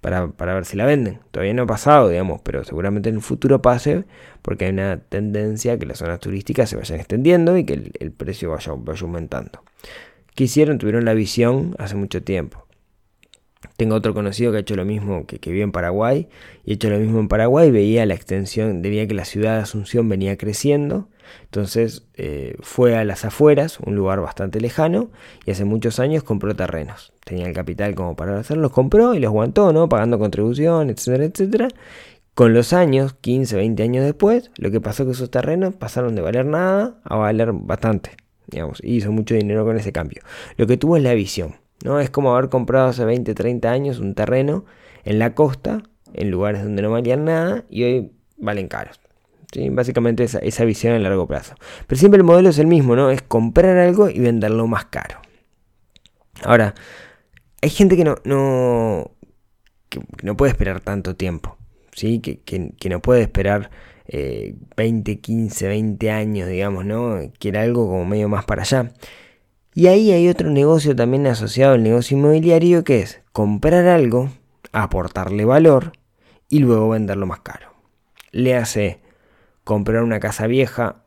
para, 0.00 0.54
ver 0.54 0.64
si 0.64 0.76
la 0.76 0.86
venden. 0.86 1.20
Todavía 1.30 1.52
no 1.54 1.62
ha 1.62 1.66
pasado, 1.66 2.08
digamos, 2.08 2.40
pero 2.42 2.64
seguramente 2.64 3.10
en 3.10 3.16
el 3.16 3.20
futuro 3.20 3.60
pase 3.60 4.04
porque 4.42 4.64
hay 4.64 4.72
una 4.72 4.98
tendencia 4.98 5.78
que 5.78 5.86
las 5.86 5.98
zonas 5.98 6.20
turísticas 6.20 6.70
se 6.70 6.76
vayan 6.76 7.00
extendiendo 7.00 7.56
y 7.58 7.64
que 7.64 7.92
el, 7.98 8.12
precio 8.12 8.50
vaya, 8.50 8.72
vaya 8.76 9.02
aumentando. 9.02 9.62
¿Qué 10.34 10.44
hicieron? 10.44 10.78
Tuvieron 10.78 11.04
la 11.04 11.12
visión 11.12 11.74
hace 11.78 11.96
mucho 11.96 12.22
tiempo. 12.22 12.66
Tengo 13.76 13.94
otro 13.94 14.14
conocido 14.14 14.52
que 14.52 14.58
ha 14.58 14.60
hecho 14.60 14.74
lo 14.74 14.86
mismo, 14.86 15.26
que, 15.26 15.38
que 15.38 15.50
vive 15.52 15.64
en 15.64 15.72
Paraguay, 15.72 16.28
y 16.64 16.70
ha 16.70 16.74
hecho 16.74 16.88
lo 16.88 16.98
mismo 16.98 17.20
en 17.20 17.28
Paraguay, 17.28 17.70
veía 17.70 18.06
la 18.06 18.14
extensión, 18.14 18.80
veía 18.80 19.06
que 19.06 19.14
la 19.14 19.26
ciudad 19.26 19.56
de 19.56 19.62
Asunción 19.62 20.08
venía 20.08 20.38
creciendo, 20.38 21.09
entonces 21.44 22.06
eh, 22.14 22.56
fue 22.60 22.96
a 22.96 23.04
las 23.04 23.24
afueras, 23.24 23.78
un 23.80 23.96
lugar 23.96 24.20
bastante 24.20 24.60
lejano, 24.60 25.10
y 25.44 25.50
hace 25.50 25.64
muchos 25.64 25.98
años 25.98 26.22
compró 26.22 26.54
terrenos. 26.54 27.12
Tenía 27.24 27.46
el 27.46 27.54
capital 27.54 27.94
como 27.94 28.16
para 28.16 28.38
hacerlos, 28.38 28.72
compró 28.72 29.14
y 29.14 29.20
los 29.20 29.28
aguantó, 29.28 29.72
¿no? 29.72 29.88
Pagando 29.88 30.18
contribución, 30.18 30.90
etcétera, 30.90 31.24
etcétera. 31.24 31.68
Con 32.34 32.54
los 32.54 32.72
años, 32.72 33.14
15, 33.20 33.56
20 33.56 33.82
años 33.82 34.04
después, 34.04 34.50
lo 34.56 34.70
que 34.70 34.80
pasó 34.80 35.02
es 35.02 35.08
que 35.08 35.12
esos 35.12 35.30
terrenos 35.30 35.74
pasaron 35.74 36.14
de 36.14 36.22
valer 36.22 36.46
nada 36.46 37.00
a 37.04 37.16
valer 37.16 37.52
bastante, 37.52 38.12
digamos, 38.46 38.80
y 38.82 38.96
hizo 38.96 39.12
mucho 39.12 39.34
dinero 39.34 39.64
con 39.64 39.76
ese 39.76 39.92
cambio. 39.92 40.22
Lo 40.56 40.66
que 40.66 40.76
tuvo 40.76 40.96
es 40.96 41.02
la 41.02 41.14
visión. 41.14 41.56
¿no? 41.84 42.00
Es 42.00 42.10
como 42.10 42.34
haber 42.34 42.48
comprado 42.48 42.88
hace 42.88 43.04
20, 43.04 43.34
30 43.34 43.70
años 43.70 43.98
un 43.98 44.14
terreno 44.14 44.64
en 45.04 45.18
la 45.18 45.34
costa, 45.34 45.82
en 46.12 46.30
lugares 46.30 46.62
donde 46.62 46.82
no 46.82 46.90
valían 46.90 47.24
nada 47.24 47.64
y 47.68 47.84
hoy 47.84 48.12
valen 48.36 48.68
caros. 48.68 49.00
¿Sí? 49.52 49.68
Básicamente 49.70 50.24
esa, 50.24 50.38
esa 50.38 50.64
visión 50.64 50.94
a 50.94 50.98
largo 50.98 51.26
plazo. 51.26 51.54
Pero 51.86 51.98
siempre 51.98 52.18
el 52.18 52.24
modelo 52.24 52.48
es 52.50 52.58
el 52.58 52.66
mismo, 52.66 52.96
¿no? 52.96 53.10
Es 53.10 53.22
comprar 53.22 53.76
algo 53.78 54.08
y 54.08 54.18
venderlo 54.18 54.66
más 54.66 54.86
caro. 54.86 55.20
Ahora, 56.42 56.74
hay 57.62 57.70
gente 57.70 57.96
que 57.96 58.04
no, 58.04 58.16
no, 58.24 59.10
que 59.88 60.00
no 60.22 60.36
puede 60.36 60.52
esperar 60.52 60.80
tanto 60.80 61.16
tiempo, 61.16 61.56
¿sí? 61.92 62.20
Que, 62.20 62.40
que, 62.40 62.88
no 62.88 63.00
puede 63.00 63.22
esperar 63.22 63.70
20, 64.76 65.20
15, 65.20 65.68
20 65.68 66.10
años, 66.10 66.48
digamos, 66.48 66.84
¿no? 66.84 67.18
Quiere 67.38 67.58
algo 67.58 67.86
como 67.86 68.04
medio 68.04 68.28
más 68.28 68.44
para 68.44 68.62
allá. 68.62 68.92
Y 69.74 69.86
ahí 69.86 70.10
hay 70.10 70.28
otro 70.28 70.50
negocio 70.50 70.96
también 70.96 71.26
asociado 71.26 71.74
al 71.74 71.82
negocio 71.82 72.16
inmobiliario 72.16 72.82
que 72.82 73.00
es 73.00 73.20
comprar 73.32 73.86
algo, 73.86 74.30
aportarle 74.72 75.44
valor 75.44 75.92
y 76.48 76.58
luego 76.58 76.88
venderlo 76.88 77.26
más 77.26 77.40
caro. 77.40 77.72
Le 78.32 78.56
hace 78.56 79.00
comprar 79.64 80.02
una 80.02 80.20
casa 80.20 80.46
vieja, 80.46 81.04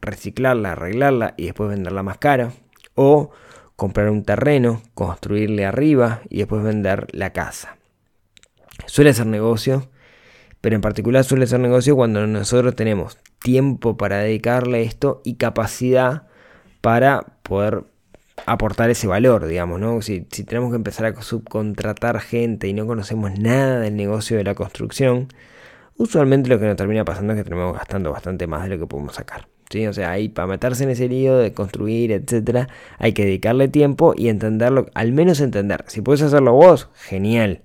reciclarla, 0.00 0.72
arreglarla 0.72 1.34
y 1.36 1.46
después 1.46 1.70
venderla 1.70 2.02
más 2.02 2.18
cara. 2.18 2.52
O 2.94 3.30
comprar 3.76 4.10
un 4.10 4.24
terreno, 4.24 4.82
construirle 4.94 5.66
arriba 5.66 6.22
y 6.30 6.38
después 6.38 6.62
vender 6.62 7.06
la 7.12 7.32
casa. 7.32 7.76
Suele 8.86 9.12
ser 9.14 9.26
negocio, 9.26 9.88
pero 10.60 10.76
en 10.76 10.82
particular 10.82 11.24
suele 11.24 11.46
ser 11.46 11.60
negocio 11.60 11.94
cuando 11.94 12.26
nosotros 12.26 12.74
tenemos 12.74 13.18
tiempo 13.42 13.96
para 13.96 14.18
dedicarle 14.18 14.82
esto 14.82 15.20
y 15.24 15.36
capacidad 15.36 16.26
para 16.80 17.38
poder 17.42 17.84
aportar 18.44 18.90
ese 18.90 19.06
valor, 19.06 19.46
digamos, 19.46 19.80
¿no? 19.80 20.02
Si, 20.02 20.20
tenemos 20.20 20.70
que 20.70 20.76
empezar 20.76 21.06
a 21.06 21.22
subcontratar 21.22 22.20
gente 22.20 22.68
y 22.68 22.72
no 22.72 22.86
conocemos 22.86 23.38
nada 23.38 23.80
del 23.80 23.96
negocio 23.96 24.36
de 24.36 24.44
la 24.44 24.54
construcción, 24.54 25.28
usualmente 25.98 26.48
lo 26.48 26.58
que 26.58 26.66
nos 26.66 26.76
termina 26.76 27.04
pasando 27.04 27.32
es 27.32 27.38
que 27.38 27.44
terminamos 27.44 27.76
gastando 27.76 28.12
bastante 28.12 28.46
más 28.46 28.64
de 28.64 28.70
lo 28.70 28.78
que 28.78 28.86
podemos 28.86 29.14
sacar. 29.14 29.48
¿sí? 29.70 29.86
O 29.86 29.92
sea, 29.92 30.10
ahí 30.10 30.28
para 30.28 30.46
meterse 30.46 30.84
en 30.84 30.90
ese 30.90 31.08
lío 31.08 31.36
de 31.36 31.52
construir, 31.52 32.12
etcétera, 32.12 32.68
hay 32.98 33.12
que 33.12 33.24
dedicarle 33.24 33.68
tiempo 33.68 34.14
y 34.16 34.28
entenderlo, 34.28 34.86
al 34.94 35.12
menos 35.12 35.40
entender. 35.40 35.84
Si 35.88 36.00
puedes 36.00 36.22
hacerlo 36.22 36.52
vos, 36.52 36.88
genial. 36.94 37.62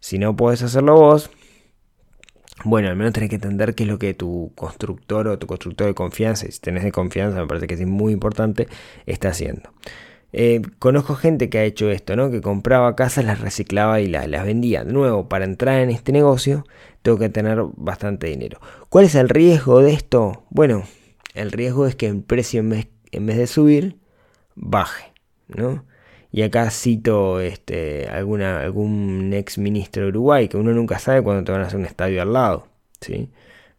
Si 0.00 0.18
no 0.18 0.34
puedes 0.36 0.62
hacerlo 0.62 0.96
vos, 0.96 1.30
bueno, 2.64 2.88
al 2.88 2.96
menos 2.96 3.12
tenés 3.12 3.28
que 3.28 3.36
entender 3.36 3.74
qué 3.74 3.84
es 3.84 3.88
lo 3.88 3.98
que 3.98 4.14
tu 4.14 4.52
constructor 4.54 5.26
o 5.28 5.38
tu 5.38 5.46
constructor 5.46 5.86
de 5.86 5.94
confianza, 5.94 6.46
si 6.50 6.60
tenés 6.60 6.84
de 6.84 6.92
confianza, 6.92 7.40
me 7.40 7.46
parece 7.46 7.66
que 7.66 7.74
es 7.74 7.86
muy 7.86 8.12
importante, 8.12 8.68
está 9.06 9.28
haciendo. 9.28 9.70
Eh, 10.32 10.62
conozco 10.78 11.14
gente 11.14 11.50
que 11.50 11.58
ha 11.58 11.64
hecho 11.64 11.90
esto, 11.90 12.16
¿no? 12.16 12.30
Que 12.30 12.40
compraba 12.40 12.96
casas, 12.96 13.24
las 13.24 13.40
reciclaba 13.40 14.00
y 14.00 14.06
las, 14.06 14.28
vendía. 14.44 14.84
De 14.84 14.92
nuevo, 14.92 15.28
para 15.28 15.44
entrar 15.44 15.80
en 15.80 15.90
este 15.90 16.12
negocio 16.12 16.64
tengo 17.02 17.18
que 17.18 17.28
tener 17.28 17.62
bastante 17.76 18.28
dinero. 18.28 18.60
¿Cuál 18.88 19.04
es 19.06 19.14
el 19.14 19.28
riesgo 19.28 19.80
de 19.80 19.92
esto? 19.92 20.44
Bueno, 20.50 20.84
el 21.34 21.52
riesgo 21.52 21.86
es 21.86 21.96
que 21.96 22.06
el 22.06 22.22
precio 22.22 22.60
en 22.60 22.70
vez, 22.70 22.88
en 23.10 23.26
vez 23.26 23.36
de 23.36 23.46
subir, 23.46 23.98
baje, 24.54 25.12
¿no? 25.48 25.84
Y 26.30 26.42
acá 26.42 26.70
cito 26.70 27.40
este, 27.40 28.08
algún 28.08 29.32
ex 29.34 29.58
ministro 29.58 30.04
de 30.04 30.08
Uruguay, 30.08 30.48
que 30.48 30.56
uno 30.56 30.72
nunca 30.72 30.98
sabe 30.98 31.22
cuándo 31.22 31.44
te 31.44 31.52
van 31.52 31.60
a 31.62 31.66
hacer 31.66 31.78
un 31.78 31.84
estadio 31.84 32.22
al 32.22 32.32
lado, 32.32 32.68
¿sí? 33.00 33.28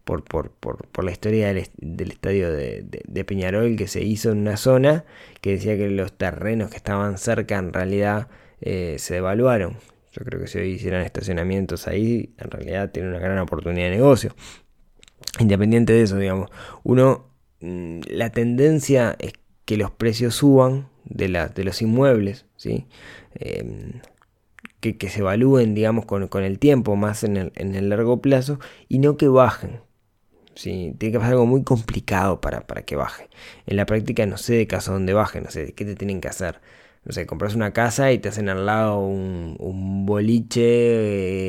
Por, 0.03 0.24
por, 0.24 0.51
por, 0.51 0.88
por 0.88 1.03
la 1.03 1.12
historia 1.12 1.53
del, 1.53 1.67
del 1.77 2.12
estadio 2.12 2.51
de, 2.51 2.86
de, 3.05 3.25
Peñarol 3.25 3.75
que 3.75 3.88
se 3.88 4.03
hizo 4.03 4.31
en 4.31 4.39
una 4.39 4.57
zona 4.57 5.05
que 5.41 5.51
decía 5.51 5.77
que 5.77 5.89
los 5.89 6.13
terrenos 6.13 6.69
que 6.69 6.77
estaban 6.77 7.17
cerca 7.17 7.57
en 7.57 7.72
realidad 7.74 8.27
eh, 8.62 8.95
se 9.00 9.15
devaluaron. 9.15 9.77
Yo 10.12 10.24
creo 10.24 10.39
que 10.39 10.48
si 10.48 10.60
hoy 10.60 10.72
hicieran 10.72 11.01
estacionamientos 11.03 11.88
ahí, 11.88 12.33
en 12.38 12.51
realidad 12.51 12.91
tiene 12.91 13.10
una 13.10 13.19
gran 13.19 13.39
oportunidad 13.39 13.86
de 13.86 13.95
negocio. 13.95 14.36
Independiente 15.39 15.93
de 15.93 16.03
eso, 16.03 16.17
digamos, 16.17 16.51
uno, 16.83 17.29
mm, 17.62 18.01
la 18.10 18.29
tendencia 18.29 19.15
es 19.19 19.33
que 19.65 19.77
los 19.77 19.89
precios 19.91 20.36
suban 20.36 20.89
de, 21.05 21.29
la, 21.29 21.48
de 21.48 21.63
los 21.63 21.81
inmuebles, 21.81 22.45
¿sí? 22.57 22.86
Em, 23.36 24.01
que, 24.79 24.98
que, 24.98 25.10
se 25.10 25.22
evalúen, 25.22 25.74
digamos, 25.74 26.05
con, 26.05 26.27
con, 26.27 26.43
el 26.43 26.60
tiempo, 26.60 26.95
más 26.95 27.24
en 27.24 27.38
el, 27.38 27.51
en 27.55 27.74
el 27.74 27.89
largo 27.89 28.22
plazo, 28.22 28.60
y 28.89 29.00
no 29.00 29.17
que 29.17 29.27
bajen. 29.29 29.79
¿Sí? 30.55 30.95
Tiene 30.98 31.13
que 31.13 31.19
pasar 31.19 31.33
algo 31.33 31.45
muy 31.45 31.63
complicado 31.63 32.41
para, 32.41 32.62
para 32.67 32.83
que 32.83 32.95
baje. 32.95 33.29
En 33.65 33.77
la 33.77 33.86
práctica 33.86 34.25
no 34.25 34.38
sé 34.38 34.53
de 34.53 34.67
caso 34.67 34.93
donde 34.93 35.13
baje, 35.13 35.41
no 35.41 35.50
sé 35.51 35.74
qué 35.74 35.86
te 35.86 35.95
tienen 35.95 36.22
que 36.22 36.27
hacer. 36.27 36.62
No 37.05 37.12
sé, 37.12 37.25
compras 37.25 37.53
una 37.53 37.74
casa 37.74 38.13
y 38.13 38.19
te 38.19 38.29
hacen 38.29 38.48
al 38.48 38.65
lado 38.65 39.00
un, 39.00 39.57
un 39.60 40.05
boliche 40.05 40.62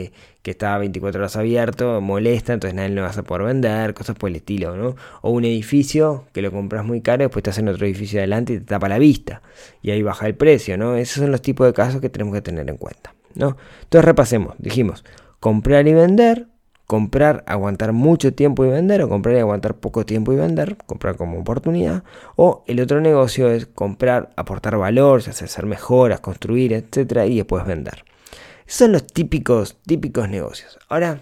eh, 0.06 0.12
que 0.42 0.50
está 0.50 0.76
24 0.78 1.20
horas 1.20 1.36
abierto, 1.36 2.00
molesta, 2.00 2.54
entonces 2.54 2.74
nadie 2.74 2.88
lo 2.88 3.02
vas 3.02 3.16
a 3.18 3.22
poder 3.22 3.46
vender, 3.46 3.94
cosas 3.94 4.16
por 4.16 4.30
el 4.30 4.36
estilo, 4.36 4.76
¿no? 4.76 4.96
O 5.22 5.30
un 5.30 5.44
edificio 5.44 6.26
que 6.32 6.42
lo 6.42 6.50
compras 6.50 6.84
muy 6.84 7.02
caro, 7.02 7.22
después 7.22 7.44
te 7.44 7.50
hacen 7.50 7.68
otro 7.68 7.86
edificio 7.86 8.18
adelante 8.18 8.54
y 8.54 8.58
te 8.58 8.64
tapa 8.64 8.88
la 8.88 8.98
vista. 8.98 9.42
Y 9.80 9.92
ahí 9.92 10.02
baja 10.02 10.26
el 10.26 10.34
precio, 10.34 10.76
¿no? 10.76 10.96
Esos 10.96 11.22
son 11.22 11.30
los 11.30 11.40
tipos 11.40 11.68
de 11.68 11.72
casos 11.72 12.00
que 12.00 12.10
tenemos 12.10 12.34
que 12.34 12.42
tener 12.42 12.68
en 12.68 12.76
cuenta, 12.76 13.14
¿no? 13.36 13.56
Entonces 13.84 14.04
repasemos, 14.04 14.56
dijimos, 14.58 15.04
comprar 15.38 15.86
y 15.86 15.94
vender, 15.94 16.48
comprar, 16.86 17.44
aguantar 17.46 17.92
mucho 17.92 18.34
tiempo 18.34 18.64
y 18.64 18.68
vender, 18.68 19.02
o 19.02 19.08
comprar 19.08 19.36
y 19.36 19.38
aguantar 19.38 19.76
poco 19.76 20.04
tiempo 20.04 20.32
y 20.32 20.36
vender, 20.36 20.76
comprar 20.86 21.16
como 21.16 21.40
oportunidad, 21.40 22.04
o 22.36 22.64
el 22.66 22.80
otro 22.80 23.00
negocio 23.00 23.50
es 23.50 23.66
comprar, 23.66 24.32
aportar 24.36 24.76
valor, 24.76 25.20
hacer 25.26 25.66
mejoras, 25.66 26.20
construir, 26.20 26.72
etcétera, 26.72 27.26
y 27.26 27.36
después 27.36 27.64
vender. 27.66 28.04
Esos 28.66 28.78
son 28.78 28.92
los 28.92 29.06
típicos, 29.06 29.80
típicos 29.82 30.28
negocios. 30.28 30.78
Ahora, 30.88 31.20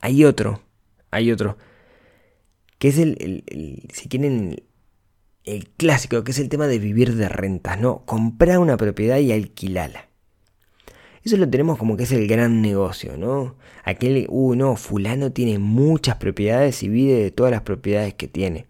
hay 0.00 0.24
otro, 0.24 0.60
hay 1.10 1.30
otro, 1.30 1.56
que 2.78 2.88
es 2.88 2.98
el, 2.98 3.44
si 3.92 4.08
quieren, 4.08 4.62
el 5.44 5.68
clásico, 5.70 6.24
que 6.24 6.32
es 6.32 6.38
el 6.38 6.48
tema 6.48 6.66
de 6.66 6.78
vivir 6.78 7.14
de 7.14 7.28
rentas, 7.28 7.78
¿no? 7.78 8.04
Comprar 8.06 8.58
una 8.58 8.76
propiedad 8.76 9.18
y 9.18 9.32
alquilarla. 9.32 10.11
Eso 11.24 11.36
lo 11.36 11.48
tenemos 11.48 11.78
como 11.78 11.96
que 11.96 12.02
es 12.02 12.12
el 12.12 12.26
gran 12.26 12.62
negocio, 12.62 13.16
¿no? 13.16 13.54
Aquel, 13.84 14.26
uh, 14.28 14.54
no, 14.54 14.76
fulano 14.76 15.30
tiene 15.30 15.58
muchas 15.58 16.16
propiedades 16.16 16.82
y 16.82 16.88
vive 16.88 17.14
de 17.14 17.30
todas 17.30 17.52
las 17.52 17.62
propiedades 17.62 18.14
que 18.14 18.26
tiene. 18.26 18.66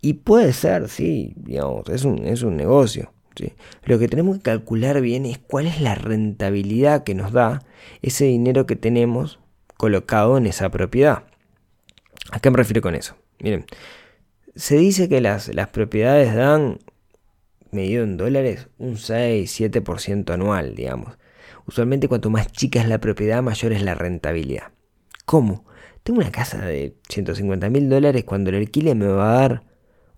Y 0.00 0.14
puede 0.14 0.52
ser, 0.52 0.88
sí, 0.88 1.34
digamos, 1.36 1.88
es 1.88 2.04
un, 2.04 2.24
es 2.26 2.42
un 2.42 2.56
negocio. 2.56 3.12
¿sí? 3.34 3.52
Lo 3.84 3.98
que 3.98 4.08
tenemos 4.08 4.36
que 4.36 4.42
calcular 4.42 5.00
bien 5.00 5.26
es 5.26 5.38
cuál 5.38 5.66
es 5.66 5.80
la 5.80 5.94
rentabilidad 5.94 7.04
que 7.04 7.14
nos 7.14 7.32
da 7.32 7.62
ese 8.02 8.24
dinero 8.24 8.66
que 8.66 8.76
tenemos 8.76 9.38
colocado 9.76 10.38
en 10.38 10.46
esa 10.46 10.70
propiedad. 10.70 11.24
¿A 12.30 12.40
qué 12.40 12.50
me 12.50 12.56
refiero 12.56 12.80
con 12.80 12.94
eso? 12.94 13.16
Miren, 13.40 13.66
se 14.54 14.76
dice 14.76 15.08
que 15.08 15.20
las, 15.20 15.54
las 15.54 15.68
propiedades 15.68 16.34
dan, 16.34 16.78
medido 17.70 18.02
en 18.02 18.16
dólares, 18.16 18.68
un 18.78 18.96
6-7% 18.96 20.30
anual, 20.32 20.74
digamos. 20.74 21.18
Usualmente 21.66 22.08
cuanto 22.08 22.30
más 22.30 22.50
chica 22.52 22.80
es 22.80 22.88
la 22.88 22.98
propiedad, 22.98 23.42
mayor 23.42 23.72
es 23.72 23.82
la 23.82 23.94
rentabilidad. 23.94 24.72
¿Cómo? 25.24 25.64
Tengo 26.02 26.20
una 26.20 26.30
casa 26.30 26.64
de 26.64 26.94
150 27.08 27.68
mil 27.70 27.88
dólares, 27.88 28.24
cuando 28.24 28.50
el 28.50 28.56
alquiler 28.56 28.94
me 28.94 29.06
va 29.06 29.30
a 29.30 29.40
dar 29.40 29.62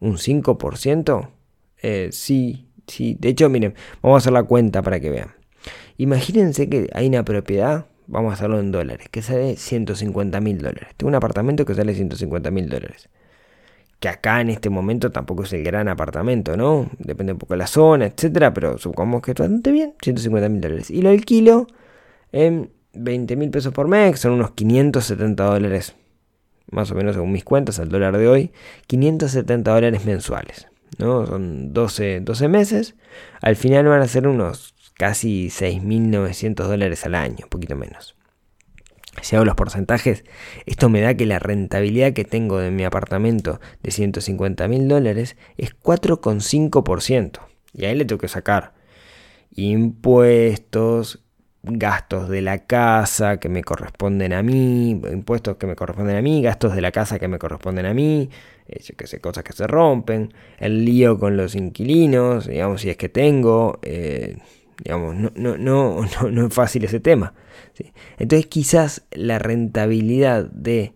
un 0.00 0.18
5%. 0.18 1.30
Eh, 1.82 2.10
sí, 2.12 2.68
sí. 2.86 3.16
De 3.18 3.30
hecho, 3.30 3.48
miren, 3.48 3.74
vamos 4.02 4.16
a 4.16 4.18
hacer 4.18 4.32
la 4.32 4.42
cuenta 4.42 4.82
para 4.82 5.00
que 5.00 5.08
vean. 5.08 5.34
Imagínense 5.96 6.68
que 6.68 6.90
hay 6.92 7.06
una 7.08 7.24
propiedad, 7.24 7.86
vamos 8.06 8.30
a 8.30 8.34
hacerlo 8.34 8.60
en 8.60 8.70
dólares, 8.70 9.08
que 9.10 9.22
sale 9.22 9.56
150 9.56 10.40
mil 10.40 10.58
dólares. 10.58 10.88
Tengo 10.96 11.08
un 11.08 11.14
apartamento 11.14 11.64
que 11.64 11.74
sale 11.74 11.94
150 11.94 12.50
mil 12.50 12.68
dólares 12.68 13.08
que 14.00 14.08
acá 14.08 14.40
en 14.40 14.50
este 14.50 14.70
momento 14.70 15.10
tampoco 15.10 15.42
es 15.42 15.52
el 15.52 15.64
gran 15.64 15.88
apartamento, 15.88 16.56
¿no? 16.56 16.90
Depende 16.98 17.32
un 17.32 17.38
poco 17.38 17.54
de 17.54 17.58
la 17.58 17.66
zona, 17.66 18.06
etcétera, 18.06 18.54
pero 18.54 18.78
supongamos 18.78 19.22
que 19.22 19.32
es 19.32 19.36
bastante 19.36 19.72
bien, 19.72 19.94
150 20.02 20.48
mil 20.48 20.60
dólares. 20.60 20.90
Y 20.90 21.02
lo 21.02 21.10
alquilo 21.10 21.66
en 22.32 22.70
20 22.94 23.36
mil 23.36 23.50
pesos 23.50 23.72
por 23.72 23.88
mes, 23.88 24.20
son 24.20 24.32
unos 24.32 24.52
570 24.52 25.44
dólares, 25.44 25.94
más 26.70 26.90
o 26.90 26.94
menos 26.94 27.14
según 27.14 27.32
mis 27.32 27.44
cuentas, 27.44 27.80
al 27.80 27.88
dólar 27.88 28.16
de 28.16 28.28
hoy, 28.28 28.52
570 28.86 29.72
dólares 29.72 30.04
mensuales, 30.04 30.68
¿no? 30.98 31.26
Son 31.26 31.72
12, 31.72 32.20
12 32.20 32.48
meses. 32.48 32.94
Al 33.40 33.56
final 33.56 33.86
van 33.86 34.02
a 34.02 34.08
ser 34.08 34.28
unos 34.28 34.74
casi 34.94 35.48
6.900 35.48 36.54
dólares 36.66 37.04
al 37.04 37.14
año, 37.14 37.38
un 37.44 37.50
poquito 37.50 37.74
menos. 37.76 38.17
Si 39.22 39.36
hago 39.36 39.44
los 39.44 39.54
porcentajes, 39.54 40.24
esto 40.66 40.88
me 40.88 41.00
da 41.00 41.14
que 41.14 41.26
la 41.26 41.38
rentabilidad 41.38 42.12
que 42.12 42.24
tengo 42.24 42.58
de 42.58 42.70
mi 42.70 42.84
apartamento 42.84 43.60
de 43.82 43.90
150 43.90 44.68
mil 44.68 44.88
dólares 44.88 45.36
es 45.56 45.78
4,5%. 45.78 47.40
Y 47.74 47.84
ahí 47.84 47.94
le 47.94 48.04
tengo 48.04 48.20
que 48.20 48.28
sacar 48.28 48.74
impuestos, 49.54 51.24
gastos 51.62 52.28
de 52.28 52.42
la 52.42 52.66
casa 52.66 53.38
que 53.38 53.48
me 53.48 53.62
corresponden 53.62 54.32
a 54.32 54.42
mí, 54.42 54.90
impuestos 54.90 55.56
que 55.56 55.66
me 55.66 55.76
corresponden 55.76 56.16
a 56.16 56.22
mí, 56.22 56.42
gastos 56.42 56.74
de 56.74 56.80
la 56.80 56.92
casa 56.92 57.18
que 57.18 57.28
me 57.28 57.38
corresponden 57.38 57.86
a 57.86 57.94
mí, 57.94 58.30
eh, 58.68 58.80
que 58.96 59.06
sé, 59.06 59.20
cosas 59.20 59.44
que 59.44 59.52
se 59.52 59.66
rompen, 59.66 60.32
el 60.58 60.84
lío 60.84 61.18
con 61.18 61.36
los 61.36 61.54
inquilinos, 61.54 62.46
digamos, 62.46 62.82
si 62.82 62.90
es 62.90 62.96
que 62.96 63.08
tengo, 63.08 63.78
eh, 63.82 64.38
digamos, 64.82 65.14
no, 65.16 65.30
no, 65.34 65.56
no, 65.58 66.30
no, 66.30 66.46
es 66.46 66.54
fácil 66.54 66.84
ese 66.84 67.00
tema. 67.00 67.34
Entonces 68.18 68.46
quizás 68.46 69.02
la 69.12 69.38
rentabilidad 69.38 70.44
de 70.50 70.94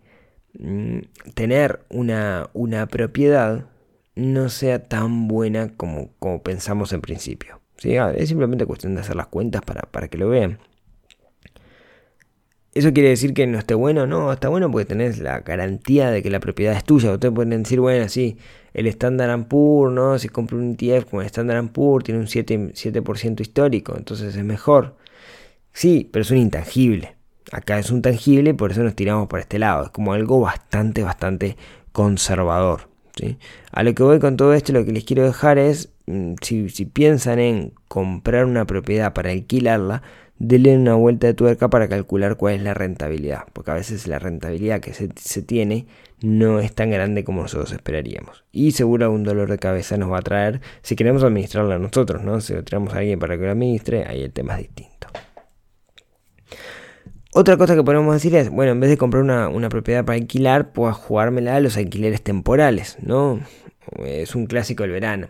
mm, 0.58 0.98
tener 1.34 1.80
una, 1.88 2.48
una, 2.52 2.86
propiedad 2.86 3.66
no 4.14 4.48
sea 4.48 4.82
tan 4.82 5.28
buena 5.28 5.76
como, 5.76 6.10
como 6.18 6.42
pensamos 6.42 6.92
en 6.92 7.00
principio. 7.00 7.60
Ah, 7.98 8.12
es 8.16 8.28
simplemente 8.28 8.66
cuestión 8.66 8.94
de 8.94 9.00
hacer 9.00 9.16
las 9.16 9.26
cuentas 9.26 9.62
para, 9.62 9.82
para 9.82 10.08
que 10.08 10.18
lo 10.18 10.28
vean. 10.28 10.58
¿Eso 12.74 12.92
quiere 12.92 13.10
decir 13.10 13.34
que 13.34 13.46
no 13.46 13.58
esté 13.58 13.74
bueno? 13.74 14.06
No, 14.06 14.32
está 14.32 14.48
bueno 14.48 14.70
porque 14.70 14.86
tenés 14.86 15.18
la 15.18 15.40
garantía 15.40 16.10
de 16.10 16.22
que 16.22 16.30
la 16.30 16.40
propiedad 16.40 16.74
es 16.74 16.84
tuya. 16.84 17.12
Ustedes 17.12 17.34
pueden 17.34 17.62
decir, 17.62 17.80
bueno, 17.80 18.08
sí, 18.08 18.38
el 18.72 18.86
Standard 18.86 19.46
Poor's, 19.46 19.94
¿no? 19.94 20.18
Si 20.18 20.28
compro 20.28 20.56
un 20.56 20.76
ETF 20.78 21.10
con 21.10 21.20
el 21.20 21.26
Standard 21.26 21.68
Poor's, 21.68 22.04
tiene 22.04 22.20
un 22.20 22.26
7%, 22.26 22.72
7 22.74 23.42
histórico, 23.42 23.94
entonces 23.96 24.34
es 24.34 24.44
mejor. 24.44 24.96
Sí, 25.72 26.08
pero 26.12 26.22
es 26.22 26.30
un 26.30 26.38
intangible. 26.38 27.16
Acá 27.50 27.78
es 27.78 27.90
un 27.90 28.00
tangible 28.00 28.54
por 28.54 28.72
eso 28.72 28.82
nos 28.82 28.94
tiramos 28.94 29.28
por 29.28 29.40
este 29.40 29.58
lado. 29.58 29.84
Es 29.84 29.90
como 29.90 30.14
algo 30.14 30.40
bastante, 30.40 31.02
bastante 31.02 31.56
conservador. 31.92 32.88
¿sí? 33.16 33.36
A 33.72 33.82
lo 33.82 33.94
que 33.94 34.02
voy 34.02 34.18
con 34.18 34.36
todo 34.38 34.54
esto, 34.54 34.72
lo 34.72 34.84
que 34.86 34.92
les 34.92 35.04
quiero 35.04 35.24
dejar 35.24 35.58
es 35.58 35.92
Mm, 36.06 36.34
si, 36.42 36.84
piensan 36.86 37.38
en 37.38 37.72
comprar 37.88 38.44
una 38.46 38.66
propiedad 38.66 39.12
para 39.12 39.30
alquilarla, 39.30 40.02
denle 40.44 40.76
una 40.76 40.94
vuelta 40.94 41.28
de 41.28 41.34
tuerca 41.34 41.70
para 41.70 41.88
calcular 41.88 42.36
cuál 42.36 42.54
es 42.54 42.62
la 42.62 42.74
rentabilidad, 42.74 43.44
porque 43.52 43.70
a 43.70 43.74
veces 43.74 44.08
la 44.08 44.18
rentabilidad 44.18 44.80
que 44.80 44.92
se, 44.92 45.42
tiene 45.42 45.86
no 46.20 46.58
es 46.58 46.74
tan 46.74 46.90
grande 46.90 47.22
como 47.22 47.42
nosotros 47.42 47.70
esperaríamos. 47.70 48.44
Y 48.50 48.72
seguro 48.72 49.12
un 49.12 49.22
dolor 49.22 49.48
de 49.48 49.58
cabeza 49.58 49.96
nos 49.96 50.10
va 50.10 50.18
a 50.18 50.22
traer 50.22 50.60
si 50.82 50.96
queremos 50.96 51.22
administrarla 51.22 51.78
nosotros, 51.78 52.24
¿no? 52.24 52.40
Si 52.40 52.54
tenemos 52.64 52.92
a 52.92 52.98
alguien 52.98 53.20
para 53.20 53.38
que 53.38 53.44
lo 53.44 53.52
administre, 53.52 54.04
ahí 54.04 54.22
el 54.22 54.32
tema 54.32 54.54
es 54.54 54.62
distinto. 54.62 55.06
Otra 57.34 57.56
cosa 57.56 57.76
que 57.76 57.84
podemos 57.84 58.12
decir 58.12 58.34
es, 58.34 58.50
bueno, 58.50 58.72
en 58.72 58.80
vez 58.80 58.90
de 58.90 58.98
comprar 58.98 59.22
una, 59.22 59.48
una 59.48 59.68
propiedad 59.68 60.04
para 60.04 60.18
alquilar, 60.18 60.72
puedo 60.72 60.92
jugármela 60.92 61.54
a 61.54 61.60
los 61.60 61.76
alquileres 61.76 62.20
temporales, 62.20 62.98
¿no? 63.00 63.38
Es 64.04 64.34
un 64.34 64.46
clásico 64.46 64.82
del 64.82 64.90
verano. 64.90 65.28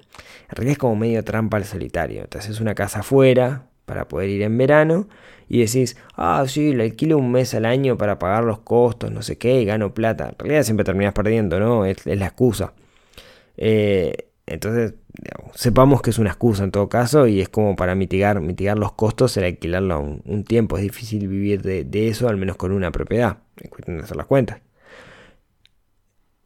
En 0.49 0.57
realidad 0.57 0.73
es 0.73 0.79
como 0.79 0.97
medio 0.97 1.23
trampa 1.23 1.59
al 1.59 1.65
solitario. 1.65 2.27
Te 2.29 2.39
haces 2.39 2.61
una 2.61 2.75
casa 2.75 3.01
afuera 3.01 3.67
para 3.85 4.09
poder 4.09 4.31
ir 4.31 4.43
en 4.43 4.57
verano 4.57 5.09
y 5.49 5.61
decís, 5.61 5.97
ah, 6.17 6.45
sí, 6.47 6.73
le 6.73 6.85
alquilo 6.85 7.19
un 7.19 7.31
mes 7.31 7.55
al 7.55 7.67
año 7.67 7.99
para 7.99 8.19
pagar 8.19 8.45
los 8.45 8.61
costos, 8.61 9.13
no 9.13 9.23
sé 9.23 9.37
qué, 9.37 9.61
y 9.61 9.65
gano 9.65 9.93
plata. 9.93 10.31
En 10.31 10.39
realidad 10.39 10.63
siempre 10.63 10.85
terminas 10.85 11.13
perdiendo, 11.13 11.61
¿no? 11.61 11.85
Es, 11.85 12.07
la 12.07 12.27
excusa. 12.27 12.73
Eh, 13.57 14.31
entonces, 14.47 14.95
sepamos 15.55 16.03
que 16.03 16.11
es 16.11 16.19
una 16.19 16.31
excusa 16.31 16.65
en 16.65 16.71
todo 16.71 16.89
caso 16.89 17.27
y 17.27 17.41
es 17.41 17.49
como 17.49 17.77
para 17.77 17.95
mitigar, 17.95 18.41
mitigar 18.41 18.79
los 18.79 18.93
costos 18.93 19.37
el 19.37 19.45
alquilarlo 19.45 20.01
un, 20.01 20.45
tiempo. 20.45 20.79
Es 20.79 20.85
difícil 20.85 21.29
vivir 21.29 21.63
de, 21.63 21.85
de, 21.85 22.09
eso, 22.09 22.29
al 22.29 22.37
menos 22.37 22.57
con 22.57 22.73
una 22.73 22.91
propiedad. 22.91 23.39
Es 23.57 23.71
cuestión 23.71 23.99
de 23.99 24.05
hacer 24.05 24.17
las 24.17 24.27
cuentas. 24.27 24.61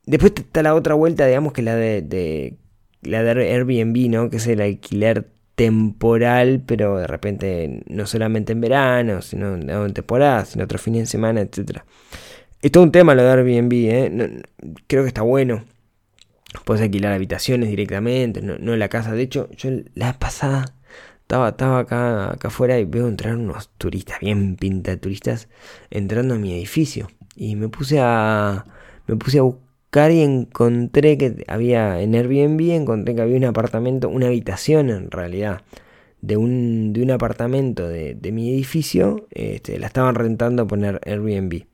Después 0.06 0.32
está 0.36 0.62
la 0.62 0.74
otra 0.74 0.94
vuelta, 0.94 1.26
digamos, 1.26 1.52
que 1.52 1.62
la 1.62 1.74
de, 1.74 2.56
la 3.02 3.22
de 3.22 3.52
Airbnb, 3.52 4.10
¿no? 4.10 4.30
Que 4.30 4.36
es 4.36 4.46
el 4.46 4.60
alquiler 4.60 5.32
temporal, 5.56 6.62
pero 6.64 6.98
de 6.98 7.06
repente 7.06 7.82
no 7.88 8.06
solamente 8.06 8.52
en 8.52 8.60
verano, 8.60 9.22
sino 9.22 9.56
en 9.56 9.94
temporada, 9.94 10.44
sino 10.44 10.64
otros 10.64 10.82
fines 10.82 11.02
de 11.02 11.06
semana, 11.06 11.40
etc. 11.40 11.80
Es 12.62 12.70
todo 12.70 12.84
un 12.84 12.92
tema 12.92 13.14
lo 13.14 13.22
de 13.22 13.30
Airbnb, 13.30 13.72
¿eh? 13.72 14.42
creo 14.86 15.02
que 15.02 15.08
está 15.08 15.22
bueno. 15.22 15.64
Puedes 16.64 16.82
alquilar 16.82 17.12
habitaciones 17.12 17.70
directamente, 17.70 18.40
no, 18.42 18.76
la 18.76 18.88
casa. 18.88 19.12
De 19.12 19.22
hecho, 19.22 19.50
yo 19.56 19.70
la 19.94 20.18
pasada 20.18 20.74
estaba, 21.20 21.50
estaba 21.50 21.80
acá, 21.80 22.32
acá 22.32 22.48
afuera 22.48 22.78
y 22.78 22.84
veo 22.84 23.08
entrar 23.08 23.36
unos 23.36 23.70
turistas, 23.78 24.20
bien 24.20 24.56
pinta 24.56 24.96
turistas, 24.96 25.48
entrando 25.90 26.34
a 26.34 26.38
mi 26.38 26.52
edificio. 26.52 27.08
Y 27.34 27.56
me 27.56 27.68
puse 27.68 27.98
a, 28.00 28.64
me 29.06 29.16
puse 29.16 29.38
a 29.38 29.42
buscar 29.42 29.65
y 29.96 30.20
encontré 30.20 31.16
que 31.16 31.44
había 31.48 32.00
en 32.02 32.14
Airbnb, 32.14 32.60
encontré 32.72 33.14
que 33.14 33.22
había 33.22 33.36
un 33.36 33.44
apartamento, 33.44 34.08
una 34.08 34.26
habitación 34.26 34.90
en 34.90 35.10
realidad, 35.10 35.62
de 36.20 36.36
un, 36.36 36.92
de 36.92 37.02
un 37.02 37.10
apartamento 37.10 37.88
de, 37.88 38.18
mi 38.32 38.52
edificio, 38.52 39.26
este, 39.30 39.78
la 39.78 39.86
estaban 39.86 40.14
rentando 40.14 40.64
a 40.64 40.66
poner 40.66 41.00
Airbnb. 41.06 41.64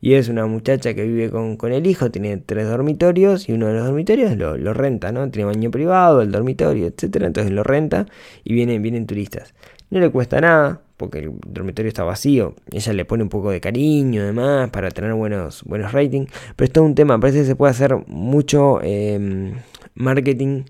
Y 0.00 0.14
es 0.14 0.28
una 0.28 0.46
muchacha 0.46 0.94
que 0.94 1.04
vive 1.04 1.30
con, 1.30 1.56
el 1.72 1.86
hijo, 1.86 2.10
tiene 2.10 2.36
tres 2.38 2.66
dormitorios 2.66 3.48
y 3.48 3.52
uno 3.52 3.68
de 3.68 3.74
los 3.74 3.86
dormitorios 3.86 4.36
lo, 4.36 4.56
lo, 4.56 4.74
renta, 4.74 5.12
¿no? 5.12 5.30
Tiene 5.30 5.46
baño 5.46 5.70
privado, 5.70 6.22
el 6.22 6.32
dormitorio, 6.32 6.88
etcétera, 6.88 7.28
entonces 7.28 7.52
lo 7.52 7.62
renta 7.62 8.06
y 8.42 8.52
vienen, 8.52 8.82
vienen 8.82 9.06
turistas. 9.06 9.54
No 9.90 10.00
le 10.00 10.10
cuesta 10.10 10.40
nada, 10.40 10.80
porque 11.02 11.18
el 11.18 11.32
dormitorio 11.44 11.88
está 11.88 12.04
vacío. 12.04 12.54
Ella 12.70 12.92
le 12.92 13.04
pone 13.04 13.24
un 13.24 13.28
poco 13.28 13.50
de 13.50 13.60
cariño, 13.60 14.22
además, 14.22 14.70
para 14.70 14.88
tener 14.92 15.12
buenos, 15.14 15.64
buenos 15.64 15.90
ratings. 15.90 16.30
Pero 16.54 16.66
es 16.66 16.72
todo 16.72 16.84
un 16.84 16.94
tema. 16.94 17.18
Parece 17.18 17.40
que 17.40 17.44
se 17.44 17.56
puede 17.56 17.72
hacer 17.72 17.96
mucho 18.06 18.80
em, 18.82 19.54
marketing 19.96 20.62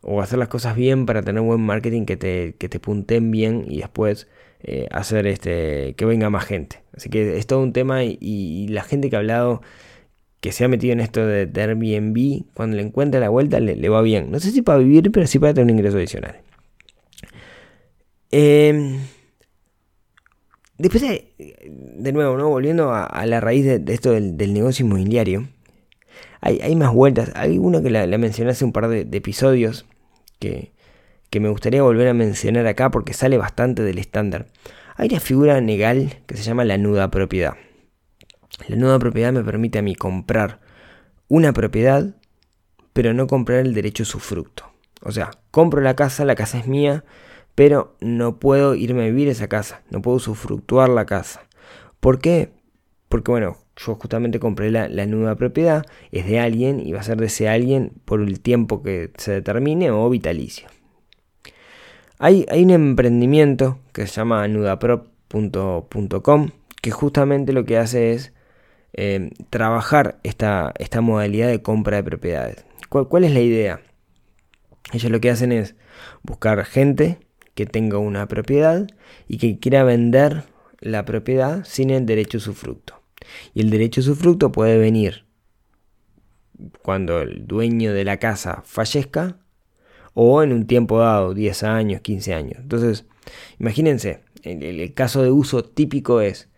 o 0.00 0.22
hacer 0.22 0.38
las 0.38 0.46
cosas 0.46 0.76
bien 0.76 1.04
para 1.04 1.22
tener 1.22 1.42
buen 1.42 1.60
marketing 1.60 2.04
que 2.04 2.16
te, 2.16 2.54
que 2.58 2.68
te 2.68 2.78
punten 2.78 3.32
bien 3.32 3.64
y 3.68 3.78
después 3.78 4.28
eh, 4.62 4.86
hacer 4.92 5.26
este 5.26 5.94
que 5.96 6.04
venga 6.04 6.30
más 6.30 6.44
gente. 6.44 6.80
Así 6.96 7.10
que 7.10 7.36
es 7.36 7.48
todo 7.48 7.60
un 7.60 7.72
tema 7.72 8.04
y, 8.04 8.68
la 8.68 8.84
gente 8.84 9.10
que 9.10 9.16
ha 9.16 9.18
hablado 9.18 9.62
que 10.40 10.52
se 10.52 10.64
ha 10.64 10.68
metido 10.68 10.92
en 10.92 11.00
esto 11.00 11.26
de, 11.26 11.50
Airbnb, 11.60 12.44
cuando 12.54 12.76
le 12.76 12.82
encuentra 12.84 13.18
la 13.18 13.30
vuelta 13.30 13.58
le, 13.58 13.74
le, 13.74 13.88
va 13.88 14.00
bien. 14.00 14.30
No 14.30 14.38
sé 14.38 14.52
si 14.52 14.62
para 14.62 14.78
vivir, 14.78 15.10
pero 15.10 15.26
sí 15.26 15.40
para 15.40 15.54
tener 15.54 15.64
un 15.72 15.78
ingreso 15.78 15.96
adicional. 15.96 16.36
Eh, 18.30 19.00
Después, 20.78 21.02
de, 21.02 22.12
nuevo, 22.12 22.36
¿no? 22.36 22.48
volviendo 22.48 22.92
a, 22.92 23.26
la 23.26 23.40
raíz 23.40 23.64
de, 23.64 23.92
esto 23.92 24.12
del, 24.12 24.52
negocio 24.52 24.84
inmobiliario, 24.84 25.48
hay, 26.40 26.74
más 26.74 26.92
vueltas. 26.92 27.30
Hay 27.34 27.58
una 27.58 27.82
que 27.82 27.90
la, 27.90 28.06
mencioné 28.18 28.50
hace 28.50 28.64
un 28.64 28.72
par 28.72 28.88
de, 28.88 29.06
episodios 29.16 29.86
que, 30.38 30.72
me 31.38 31.48
gustaría 31.48 31.82
volver 31.82 32.08
a 32.08 32.14
mencionar 32.14 32.66
acá 32.66 32.90
porque 32.90 33.14
sale 33.14 33.38
bastante 33.38 33.82
del 33.82 33.98
estándar. 33.98 34.46
Hay 34.96 35.08
una 35.08 35.20
figura 35.20 35.60
legal 35.60 36.20
que 36.26 36.36
se 36.36 36.42
llama 36.42 36.64
la 36.64 36.78
nuda 36.78 37.10
propiedad. 37.10 37.54
La 38.68 38.76
nuda 38.76 38.98
propiedad 38.98 39.32
me 39.32 39.42
permite 39.42 39.78
a 39.78 39.82
mí 39.82 39.94
comprar 39.94 40.60
una 41.28 41.52
propiedad, 41.52 42.14
pero 42.92 43.14
no 43.14 43.26
comprar 43.26 43.60
el 43.60 43.72
derecho 43.72 44.02
a 44.02 44.06
su 44.06 44.18
fruto. 44.20 44.72
O 45.02 45.12
sea, 45.12 45.30
compro 45.50 45.80
la 45.80 45.96
casa, 45.96 46.24
la 46.24 46.34
casa 46.34 46.58
es 46.58 46.66
mía, 46.66 47.04
pero 47.54 47.96
no 48.00 48.38
puedo 48.38 48.74
irme 48.74 49.02
a 49.02 49.06
vivir 49.06 49.28
esa 49.28 49.48
casa, 49.48 49.82
no 49.90 50.02
puedo 50.02 50.16
usufructuar 50.16 50.88
la 50.88 51.06
casa. 51.06 51.42
¿Por 52.00 52.18
qué? 52.18 52.50
Porque 53.08 53.30
bueno, 53.30 53.58
yo 53.76 53.94
justamente 53.94 54.40
compré 54.40 54.70
la, 54.70 55.06
nueva 55.06 55.36
propiedad, 55.36 55.84
es 56.10 56.26
de 56.26 56.40
alguien 56.40 56.80
y 56.80 56.92
va 56.92 57.00
a 57.00 57.04
ser 57.04 57.18
de 57.18 57.26
ese 57.26 57.48
alguien 57.48 57.92
por 58.04 58.20
el 58.20 58.40
tiempo 58.40 58.82
que 58.82 59.10
se 59.16 59.32
determine 59.32 59.90
o 59.90 60.08
vitalicio. 60.08 60.68
Hay, 62.18 62.46
hay 62.48 62.62
un 62.62 62.70
emprendimiento 62.70 63.78
que 63.92 64.06
se 64.06 64.14
llama 64.14 64.46
nudaprop.com 64.48 66.50
que 66.80 66.90
justamente 66.90 67.52
lo 67.52 67.64
que 67.64 67.78
hace 67.78 68.12
es 68.12 68.32
eh, 68.92 69.30
trabajar 69.50 70.18
esta, 70.22 70.72
esta, 70.78 71.00
modalidad 71.00 71.48
de 71.48 71.62
compra 71.62 71.96
de 71.96 72.04
propiedades. 72.04 72.64
¿Cuál, 72.88 73.08
¿Cuál 73.08 73.24
es 73.24 73.32
la 73.32 73.40
idea? 73.40 73.80
Ellos 74.92 75.10
lo 75.10 75.20
que 75.20 75.30
hacen 75.30 75.52
es 75.52 75.74
buscar 76.22 76.64
gente 76.64 77.18
que 77.54 77.66
tenga 77.66 77.98
una 77.98 78.26
propiedad 78.28 78.86
y 79.28 79.38
que 79.38 79.58
quiera 79.58 79.84
vender 79.84 80.44
la 80.80 81.04
propiedad 81.04 81.64
sin 81.64 81.90
el 81.90 82.06
derecho 82.06 82.38
usufructo. 82.38 83.02
Y 83.54 83.60
el 83.60 83.70
derecho 83.70 84.00
usufructo 84.00 84.52
puede 84.52 84.78
venir 84.78 85.24
cuando 86.82 87.20
el 87.20 87.46
dueño 87.46 87.92
de 87.92 88.04
la 88.04 88.18
casa 88.18 88.62
fallezca 88.64 89.38
o 90.14 90.42
en 90.42 90.52
un 90.52 90.66
tiempo 90.66 90.98
dado, 90.98 91.34
10 91.34 91.62
años, 91.62 92.00
15 92.02 92.34
años. 92.34 92.58
Entonces, 92.60 93.06
imagínense, 93.58 94.20
el 94.42 94.92
caso 94.94 95.22
de 95.22 95.30
uso 95.30 95.64
típico 95.64 96.20
es, 96.20 96.48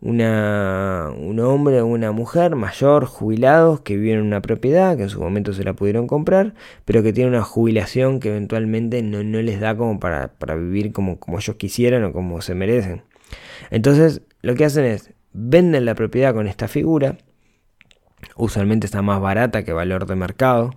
una, 0.00 1.10
un 1.16 1.40
hombre 1.40 1.80
o 1.80 1.86
una 1.86 2.12
mujer 2.12 2.54
mayor, 2.54 3.06
jubilados, 3.06 3.80
que 3.80 3.96
viven 3.96 4.20
en 4.20 4.26
una 4.26 4.42
propiedad, 4.42 4.96
que 4.96 5.04
en 5.04 5.08
su 5.08 5.20
momento 5.20 5.52
se 5.52 5.64
la 5.64 5.72
pudieron 5.72 6.06
comprar, 6.06 6.54
pero 6.84 7.02
que 7.02 7.12
tienen 7.12 7.34
una 7.34 7.42
jubilación 7.42 8.20
que 8.20 8.28
eventualmente 8.28 9.02
no, 9.02 9.22
les 9.22 9.60
da 9.60 9.76
como 9.76 9.98
para, 9.98 10.30
vivir 10.56 10.92
como, 10.92 11.18
como 11.18 11.38
ellos 11.38 11.56
quisieran 11.56 12.04
o 12.04 12.12
como 12.12 12.40
se 12.42 12.54
merecen. 12.54 13.02
Entonces, 13.70 14.22
lo 14.42 14.54
que 14.54 14.64
hacen 14.64 14.84
es, 14.84 15.12
venden 15.32 15.84
la 15.84 15.94
propiedad 15.94 16.34
con 16.34 16.46
esta 16.46 16.68
figura, 16.68 17.18
usualmente 18.36 18.86
está 18.86 19.02
más 19.02 19.20
barata 19.20 19.64
que 19.64 19.72
valor 19.72 20.06
de 20.06 20.16
mercado, 20.16 20.70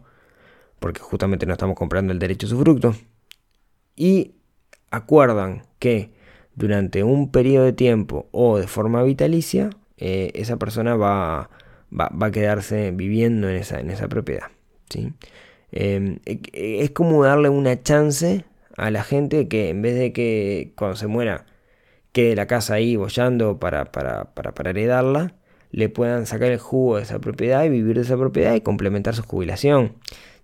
porque 0.79 1.01
justamente 1.01 1.45
no 1.45 1.53
estamos 1.53 1.75
comprando 1.75 2.13
el 2.13 2.19
derecho 2.19 2.47
a 2.47 2.49
su 2.49 2.59
fruto, 2.59 2.95
y 3.95 4.35
acuerdan 4.91 5.63
que 5.77 6.13
durante 6.59 7.05
un 7.05 7.31
periodo 7.31 7.65
de 7.65 7.73
tiempo 7.73 8.27
o 8.31 8.57
de 8.59 8.67
forma 8.67 9.01
vitalicia, 9.01 9.69
eh, 9.97 10.31
esa 10.35 10.57
persona 10.57 10.95
va, 10.95 11.49
va, 11.89 12.27
a 12.27 12.31
quedarse 12.31 12.91
viviendo 12.91 13.49
en 13.49 13.55
esa, 13.55 13.79
en 13.79 13.89
esa 13.89 14.09
propiedad. 14.09 14.47
¿sí? 14.89 15.13
Em, 15.71 16.19
e, 16.25 16.41
e, 16.51 16.83
es 16.83 16.91
como 16.91 17.23
darle 17.23 17.47
una 17.47 17.81
chance 17.81 18.43
a 18.75 18.91
la 18.91 19.03
gente 19.03 19.47
que 19.47 19.69
en 19.69 19.81
vez 19.81 19.95
de 19.97 20.11
que 20.11 20.73
cuando 20.75 20.97
se 20.97 21.07
muera 21.07 21.45
quede 22.11 22.35
la 22.35 22.45
casa 22.45 22.73
ahí 22.73 22.97
bollando 22.97 23.57
para, 23.57 23.85
para, 23.85 24.33
para 24.33 24.69
heredarla, 24.69 25.35
le 25.71 25.87
puedan 25.87 26.25
sacar 26.25 26.51
el 26.51 26.59
jugo 26.59 26.97
de 26.97 27.03
esa 27.03 27.19
propiedad 27.19 27.63
y 27.63 27.69
vivir 27.69 27.95
de 27.95 28.01
esa 28.01 28.17
propiedad 28.17 28.53
y 28.53 28.61
complementar 28.61 29.15
su 29.15 29.23
jubilación 29.23 29.95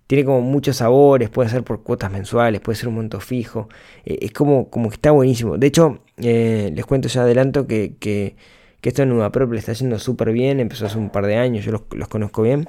tiene 0.06 0.24
como 0.24 0.40
muchos 0.40 0.76
sabores, 0.76 1.30
puede 1.30 1.48
ser 1.48 1.64
por 1.64 1.82
cuotas 1.82 2.10
mensuales, 2.10 2.60
puede 2.60 2.76
ser 2.76 2.88
un 2.88 2.96
monto 2.96 3.20
fijo, 3.20 3.68
eh, 4.04 4.18
es 4.22 4.32
como, 4.32 4.70
como 4.70 4.88
que 4.88 4.94
está 4.94 5.10
buenísimo. 5.10 5.58
De 5.58 5.66
hecho, 5.66 6.00
eh, 6.18 6.70
les 6.74 6.86
cuento 6.86 7.08
ya 7.08 7.22
adelanto 7.22 7.66
que, 7.66 7.94
que, 7.98 8.36
que 8.80 8.88
esto 8.90 9.02
en 9.02 9.18
le 9.18 9.58
está 9.58 9.72
yendo 9.72 9.98
súper 9.98 10.32
bien, 10.32 10.60
empezó 10.60 10.86
hace 10.86 10.98
un 10.98 11.10
par 11.10 11.26
de 11.26 11.36
años, 11.36 11.64
yo 11.64 11.72
los, 11.72 12.08
conozco 12.08 12.42
bien. 12.42 12.68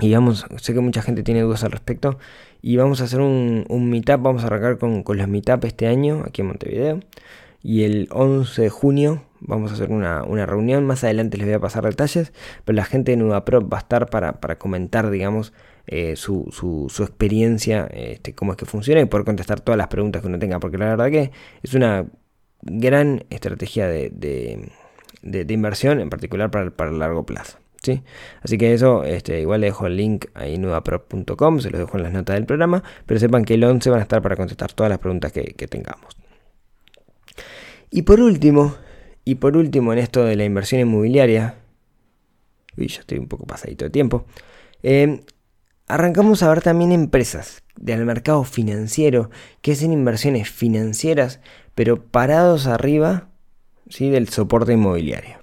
Y 0.00 0.12
vamos, 0.14 0.46
sé 0.56 0.74
que 0.74 0.80
mucha 0.80 1.02
gente 1.02 1.22
tiene 1.22 1.42
dudas 1.42 1.64
al 1.64 1.72
respecto. 1.72 2.18
Y 2.62 2.76
vamos 2.76 3.00
a 3.00 3.04
hacer 3.04 3.20
un, 3.20 3.66
un 3.68 3.90
meetup, 3.90 4.22
vamos 4.22 4.42
a 4.42 4.46
arrancar 4.46 4.78
con, 4.78 5.02
con 5.02 5.18
los 5.18 5.28
meetup 5.28 5.64
este 5.64 5.86
año 5.86 6.22
aquí 6.26 6.40
en 6.40 6.48
Montevideo. 6.48 7.00
Y 7.62 7.84
el 7.84 8.08
11 8.10 8.62
de 8.62 8.70
junio 8.70 9.22
vamos 9.40 9.70
a 9.70 9.74
hacer 9.74 9.90
una, 9.90 10.46
reunión. 10.46 10.84
Más 10.84 11.04
adelante 11.04 11.36
les 11.36 11.46
voy 11.46 11.54
a 11.54 11.60
pasar 11.60 11.84
detalles. 11.84 12.32
Pero 12.64 12.76
la 12.76 12.84
gente 12.84 13.12
de 13.12 13.16
Nudaprop 13.16 13.72
va 13.72 13.78
a 13.78 13.80
estar 13.80 14.08
para, 14.10 14.40
para 14.40 14.58
comentar, 14.58 15.10
digamos, 15.10 15.52
eh, 15.86 16.16
su, 16.16 16.86
experiencia, 17.00 17.86
este, 17.92 18.34
cómo 18.34 18.52
es 18.52 18.58
que 18.58 18.66
funciona 18.66 19.00
y 19.00 19.06
poder 19.06 19.24
contestar 19.24 19.60
todas 19.60 19.78
las 19.78 19.88
preguntas 19.88 20.22
que 20.22 20.28
uno 20.28 20.38
tenga, 20.38 20.60
porque 20.60 20.78
la 20.78 20.86
verdad 20.86 21.10
que 21.10 21.32
es 21.62 21.74
una 21.74 22.06
gran 22.62 23.24
estrategia 23.30 23.88
de, 23.88 24.70
inversión, 25.22 26.00
en 26.00 26.10
particular 26.10 26.50
para, 26.50 26.90
el 26.90 26.98
largo 26.98 27.26
plazo. 27.26 27.58
¿Sí? 27.82 28.00
Así 28.42 28.58
que 28.58 28.74
eso, 28.74 29.02
este, 29.02 29.40
igual 29.40 29.60
le 29.60 29.66
dejo 29.66 29.88
el 29.88 29.96
link 29.96 30.26
ahí 30.34 30.54
en 30.54 30.62
nudaprop.com, 30.62 31.58
se 31.58 31.70
los 31.70 31.80
dejo 31.80 31.96
en 31.96 32.04
las 32.04 32.12
notas 32.12 32.34
del 32.34 32.46
programa, 32.46 32.84
pero 33.06 33.18
sepan 33.18 33.44
que 33.44 33.54
el 33.54 33.64
11 33.64 33.90
van 33.90 33.98
a 33.98 34.02
estar 34.02 34.22
para 34.22 34.36
contestar 34.36 34.72
todas 34.72 34.88
las 34.88 35.00
preguntas 35.00 35.32
que, 35.32 35.66
tengamos. 35.66 36.16
Y 37.90 38.02
por 38.02 38.20
último, 38.20 38.76
y 39.24 39.34
por 39.34 39.56
último 39.56 39.92
en 39.92 39.98
esto 39.98 40.24
de 40.24 40.36
la 40.36 40.44
inversión 40.44 40.80
inmobiliaria, 40.80 41.56
uy, 42.78 42.86
ya 42.86 43.00
estoy 43.00 43.18
un 43.18 43.26
poco 43.26 43.46
pasadito 43.46 43.84
de 43.84 43.90
tiempo, 43.90 44.26
eh, 44.84 45.24
Arrancamos 45.92 46.42
a 46.42 46.48
ver 46.48 46.62
también 46.62 46.90
empresas 46.90 47.62
del 47.76 48.06
mercado 48.06 48.44
financiero 48.44 49.28
que 49.60 49.72
hacen 49.72 49.92
inversiones 49.92 50.48
financieras, 50.48 51.38
pero 51.74 52.02
parados 52.02 52.66
arriba 52.66 53.28
¿sí? 53.90 54.08
del 54.08 54.30
soporte 54.30 54.72
inmobiliario. 54.72 55.40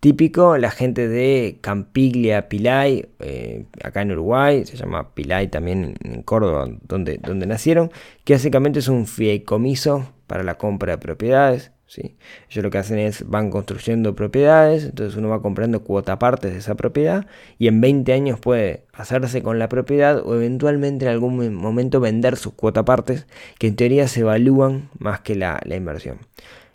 Típico 0.00 0.56
la 0.56 0.70
gente 0.70 1.08
de 1.08 1.58
Campiglia 1.60 2.48
Pilay, 2.48 3.06
eh, 3.18 3.66
acá 3.84 4.00
en 4.00 4.12
Uruguay, 4.12 4.64
se 4.64 4.78
llama 4.78 5.14
Pilay 5.14 5.48
también 5.48 5.96
en 6.02 6.22
Córdoba, 6.22 6.70
donde, 6.88 7.18
donde 7.18 7.44
nacieron, 7.44 7.90
que 8.24 8.32
básicamente 8.32 8.78
es 8.78 8.88
un 8.88 9.06
fideicomiso 9.06 10.10
para 10.26 10.42
la 10.42 10.56
compra 10.56 10.92
de 10.92 10.98
propiedades. 10.98 11.72
¿Sí? 11.86 12.16
Ellos 12.50 12.64
lo 12.64 12.70
que 12.70 12.78
hacen 12.78 12.98
es 12.98 13.28
van 13.28 13.50
construyendo 13.50 14.14
propiedades, 14.14 14.84
entonces 14.84 15.16
uno 15.16 15.28
va 15.28 15.42
comprando 15.42 15.82
cuota 15.82 16.18
partes 16.18 16.52
de 16.52 16.58
esa 16.58 16.74
propiedad 16.74 17.26
y 17.58 17.68
en 17.68 17.80
20 17.80 18.12
años 18.12 18.40
puede 18.40 18.84
hacerse 18.92 19.42
con 19.42 19.58
la 19.58 19.68
propiedad 19.68 20.18
o 20.24 20.34
eventualmente 20.34 21.04
en 21.06 21.12
algún 21.12 21.54
momento 21.54 22.00
vender 22.00 22.36
sus 22.36 22.54
cuota 22.54 22.84
partes 22.84 23.26
que 23.58 23.68
en 23.68 23.76
teoría 23.76 24.08
se 24.08 24.20
evalúan 24.20 24.90
más 24.98 25.20
que 25.20 25.36
la, 25.36 25.60
inversión. 25.76 26.18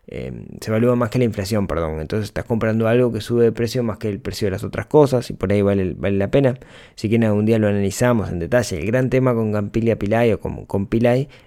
Em, 0.07 0.45
se 0.59 0.71
evalúa 0.71 0.95
más 0.95 1.09
que 1.09 1.19
la 1.19 1.25
inflación, 1.25 1.67
perdón. 1.67 2.01
Entonces 2.01 2.25
estás 2.25 2.43
comprando 2.45 2.87
algo 2.87 3.13
que 3.13 3.21
sube 3.21 3.45
de 3.45 3.51
precio 3.51 3.83
más 3.83 3.97
que 3.97 4.09
el 4.09 4.19
precio 4.19 4.47
de 4.47 4.51
las 4.51 4.63
otras 4.63 4.87
cosas 4.87 5.29
y 5.29 5.33
por 5.33 5.51
ahí 5.51 5.61
vale, 5.61 5.93
vale 5.95 6.17
la 6.17 6.29
pena. 6.29 6.55
Si 6.95 7.07
quieren 7.07 7.27
algún 7.27 7.45
día 7.45 7.59
lo 7.59 7.67
analizamos 7.67 8.29
en 8.29 8.39
detalle. 8.39 8.79
El 8.79 8.87
gran 8.87 9.09
tema 9.09 9.33
con 9.33 9.51
Gampilia 9.51 9.97
Pilay 9.97 10.33
o 10.33 10.39
con, 10.39 10.65
con 10.65 10.89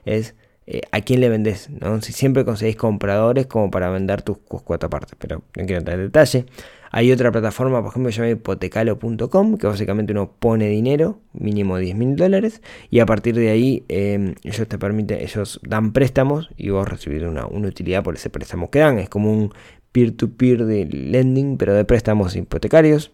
es 0.04 0.34
eh, 0.66 0.80
a 0.92 1.00
quién 1.02 1.20
le 1.20 1.28
vendes, 1.28 1.68
¿no? 1.68 2.00
Si 2.00 2.12
siempre 2.12 2.44
conseguís 2.44 2.76
compradores 2.76 3.46
como 3.46 3.70
para 3.70 3.90
vender 3.90 4.22
tus 4.22 4.38
cuatro 4.38 4.88
partes, 4.88 5.14
pero 5.18 5.42
no 5.56 5.66
quiero 5.66 5.78
entrar 5.78 5.98
en 5.98 6.06
detalle. 6.06 6.46
Hay 6.90 7.10
otra 7.10 7.32
plataforma, 7.32 7.80
por 7.82 7.90
ejemplo, 7.90 8.08
que 8.08 8.14
se 8.14 8.20
llama 8.20 8.30
hipotecalo.com, 8.30 9.58
que 9.58 9.66
básicamente 9.66 10.12
uno 10.12 10.30
pone 10.38 10.68
dinero, 10.68 11.18
mínimo 11.32 11.76
10 11.76 11.96
mil 11.96 12.16
dólares, 12.16 12.62
y 12.88 13.00
a 13.00 13.06
partir 13.06 13.34
de 13.34 13.50
ahí 13.50 13.84
em, 13.88 14.36
ellos 14.44 14.68
te 14.68 14.78
permiten, 14.78 15.20
ellos 15.20 15.60
dan 15.64 15.92
préstamos 15.92 16.50
y 16.56 16.70
vos 16.70 16.88
recibís 16.88 17.24
una, 17.24 17.46
utilidad 17.46 18.04
por 18.04 18.14
ese 18.14 18.30
préstamo 18.30 18.70
que 18.70 18.78
dan. 18.78 18.98
Es 18.98 19.08
como 19.08 19.32
un 19.32 19.52
peer-to-peer 19.92 20.60
-peer 20.60 20.64
de 20.66 20.84
lending, 20.86 21.56
pero 21.58 21.74
de 21.74 21.84
préstamos 21.84 22.36
hipotecarios 22.36 23.12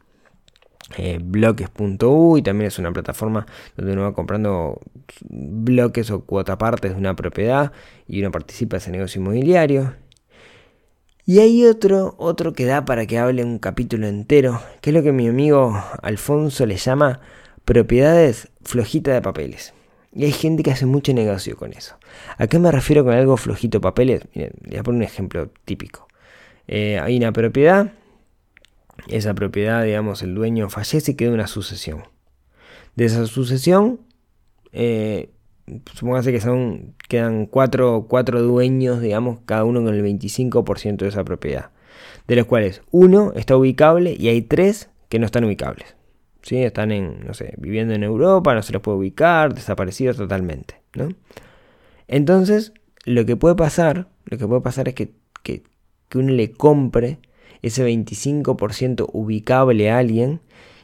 eh, 0.96 1.18
bloques.u 1.22 2.37
y 2.37 2.42
también 2.42 2.68
es 2.68 2.79
una 2.79 2.92
plataforma 2.92 3.46
donde 3.76 3.92
uno 3.92 4.03
va 4.03 4.14
comprando 4.14 4.81
bloques 5.29 6.11
o 6.11 6.24
cuota 6.24 6.59
partes 6.59 6.92
de 6.92 6.98
una 6.98 7.14
propiedad 7.14 7.72
y 8.09 8.20
uno 8.20 8.31
participa 8.31 8.76
en 8.76 8.79
ese 8.83 8.90
negocio 8.90 9.20
inmobiliario. 9.20 9.94
Y 11.26 11.38
hay 11.38 11.64
otro, 11.64 12.14
otro 12.18 12.55
que 12.55 12.64
da 12.64 12.85
para 12.85 13.07
que 13.07 13.18
hable 13.18 13.44
un 13.44 13.59
capítulo 13.59 14.09
entero, 14.09 14.61
que 14.81 14.90
es 14.90 14.94
lo 14.94 15.03
que 15.03 15.12
mi 15.12 15.29
amigo 15.29 15.81
Alfonso 16.03 16.66
le 16.66 16.76
llama 16.76 17.20
propiedades 17.64 18.48
flojita 18.62 19.12
de 19.12 19.22
papeles. 19.22 19.72
Y 20.12 20.24
hay 20.24 20.33
gente 20.33 20.64
que 20.64 20.72
hace 20.72 20.87
mucho 20.87 21.12
negocio 21.12 21.57
con 21.57 21.72
eso. 21.72 21.96
¿A 22.37 22.48
qué 22.48 22.59
me 22.59 22.72
refiero 22.72 23.05
con 23.05 23.14
algo 23.14 23.37
flojito 23.37 23.79
de 23.79 23.83
papeles? 23.83 24.22
Miren, 24.35 24.55
voy 24.66 24.76
a 24.76 24.83
poner 24.83 24.96
un 24.96 25.05
ejemplo 25.05 25.50
típico. 25.64 26.09
Eh, 26.66 26.98
hay 26.98 27.16
una 27.16 27.33
propiedad 27.33 27.92
esa 29.08 29.34
propiedad, 29.34 29.84
digamos, 29.84 30.22
el 30.22 30.34
dueño 30.34 30.68
fallece 30.70 31.12
y 31.12 31.14
queda 31.14 31.32
una 31.32 31.46
sucesión. 31.46 32.02
De 32.96 33.04
esa 33.04 33.26
sucesión, 33.26 34.00
eh, 34.72 35.30
supóngase 35.94 36.32
que 36.32 36.40
son, 36.40 36.94
quedan 37.08 37.46
cuatro, 37.46 38.06
cuatro 38.08 38.42
dueños, 38.42 39.00
digamos, 39.00 39.40
cada 39.46 39.64
uno 39.64 39.82
con 39.82 39.94
el 39.94 40.04
25% 40.04 40.96
de 40.96 41.08
esa 41.08 41.24
propiedad. 41.24 41.70
De 42.26 42.36
los 42.36 42.46
cuales 42.46 42.82
uno 42.90 43.32
está 43.34 43.56
ubicable 43.56 44.16
y 44.18 44.28
hay 44.28 44.42
tres 44.42 44.90
que 45.08 45.18
no 45.18 45.26
están 45.26 45.44
ubicables. 45.44 45.96
¿sí? 46.42 46.62
Están 46.62 46.92
en, 46.92 47.26
no 47.26 47.34
sé, 47.34 47.54
viviendo 47.58 47.94
en 47.94 48.02
Europa, 48.02 48.54
no 48.54 48.62
se 48.62 48.72
los 48.72 48.82
puede 48.82 48.98
ubicar, 48.98 49.54
desaparecidos 49.54 50.16
totalmente. 50.16 50.80
¿no? 50.94 51.08
Entonces, 52.08 52.72
lo 53.04 53.24
que 53.26 53.36
puede 53.36 53.54
pasar, 53.54 54.08
lo 54.24 54.38
que 54.38 54.46
puede 54.46 54.60
pasar 54.60 54.88
es 54.88 54.94
que, 54.94 55.12
que, 55.42 55.62
que 56.08 56.18
uno 56.18 56.32
le 56.32 56.52
compre 56.52 57.18
ese 57.62 57.87
25% 57.87 59.09
ubicable 59.12 59.90
a 59.90 59.99
alguien 59.99 60.40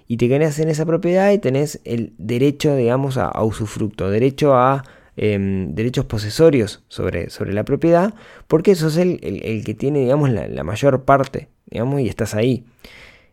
y 0.08 0.16
te 0.18 0.28
quedas 0.28 0.58
en 0.58 0.68
esa 0.68 0.86
propiedad 0.86 1.32
y 1.32 1.38
tenés 1.38 1.80
el 1.84 2.14
derecho, 2.18 2.76
digamos, 2.76 3.16
a, 3.18 3.42
usufructo, 3.42 4.10
derecho 4.10 4.54
a 4.54 4.84
em, 5.16 5.74
derechos 5.74 6.04
posesorios 6.04 6.84
sobre, 6.88 7.30
sobre, 7.30 7.52
la 7.52 7.64
propiedad, 7.64 8.14
porque 8.46 8.72
eso 8.72 8.88
es 8.88 8.96
el, 8.98 9.18
el, 9.22 9.64
que 9.64 9.74
tiene, 9.74 10.00
digamos, 10.00 10.30
la, 10.30 10.64
mayor 10.64 11.04
parte, 11.04 11.48
digamos, 11.66 12.00
y 12.00 12.08
estás 12.08 12.34
ahí. 12.34 12.64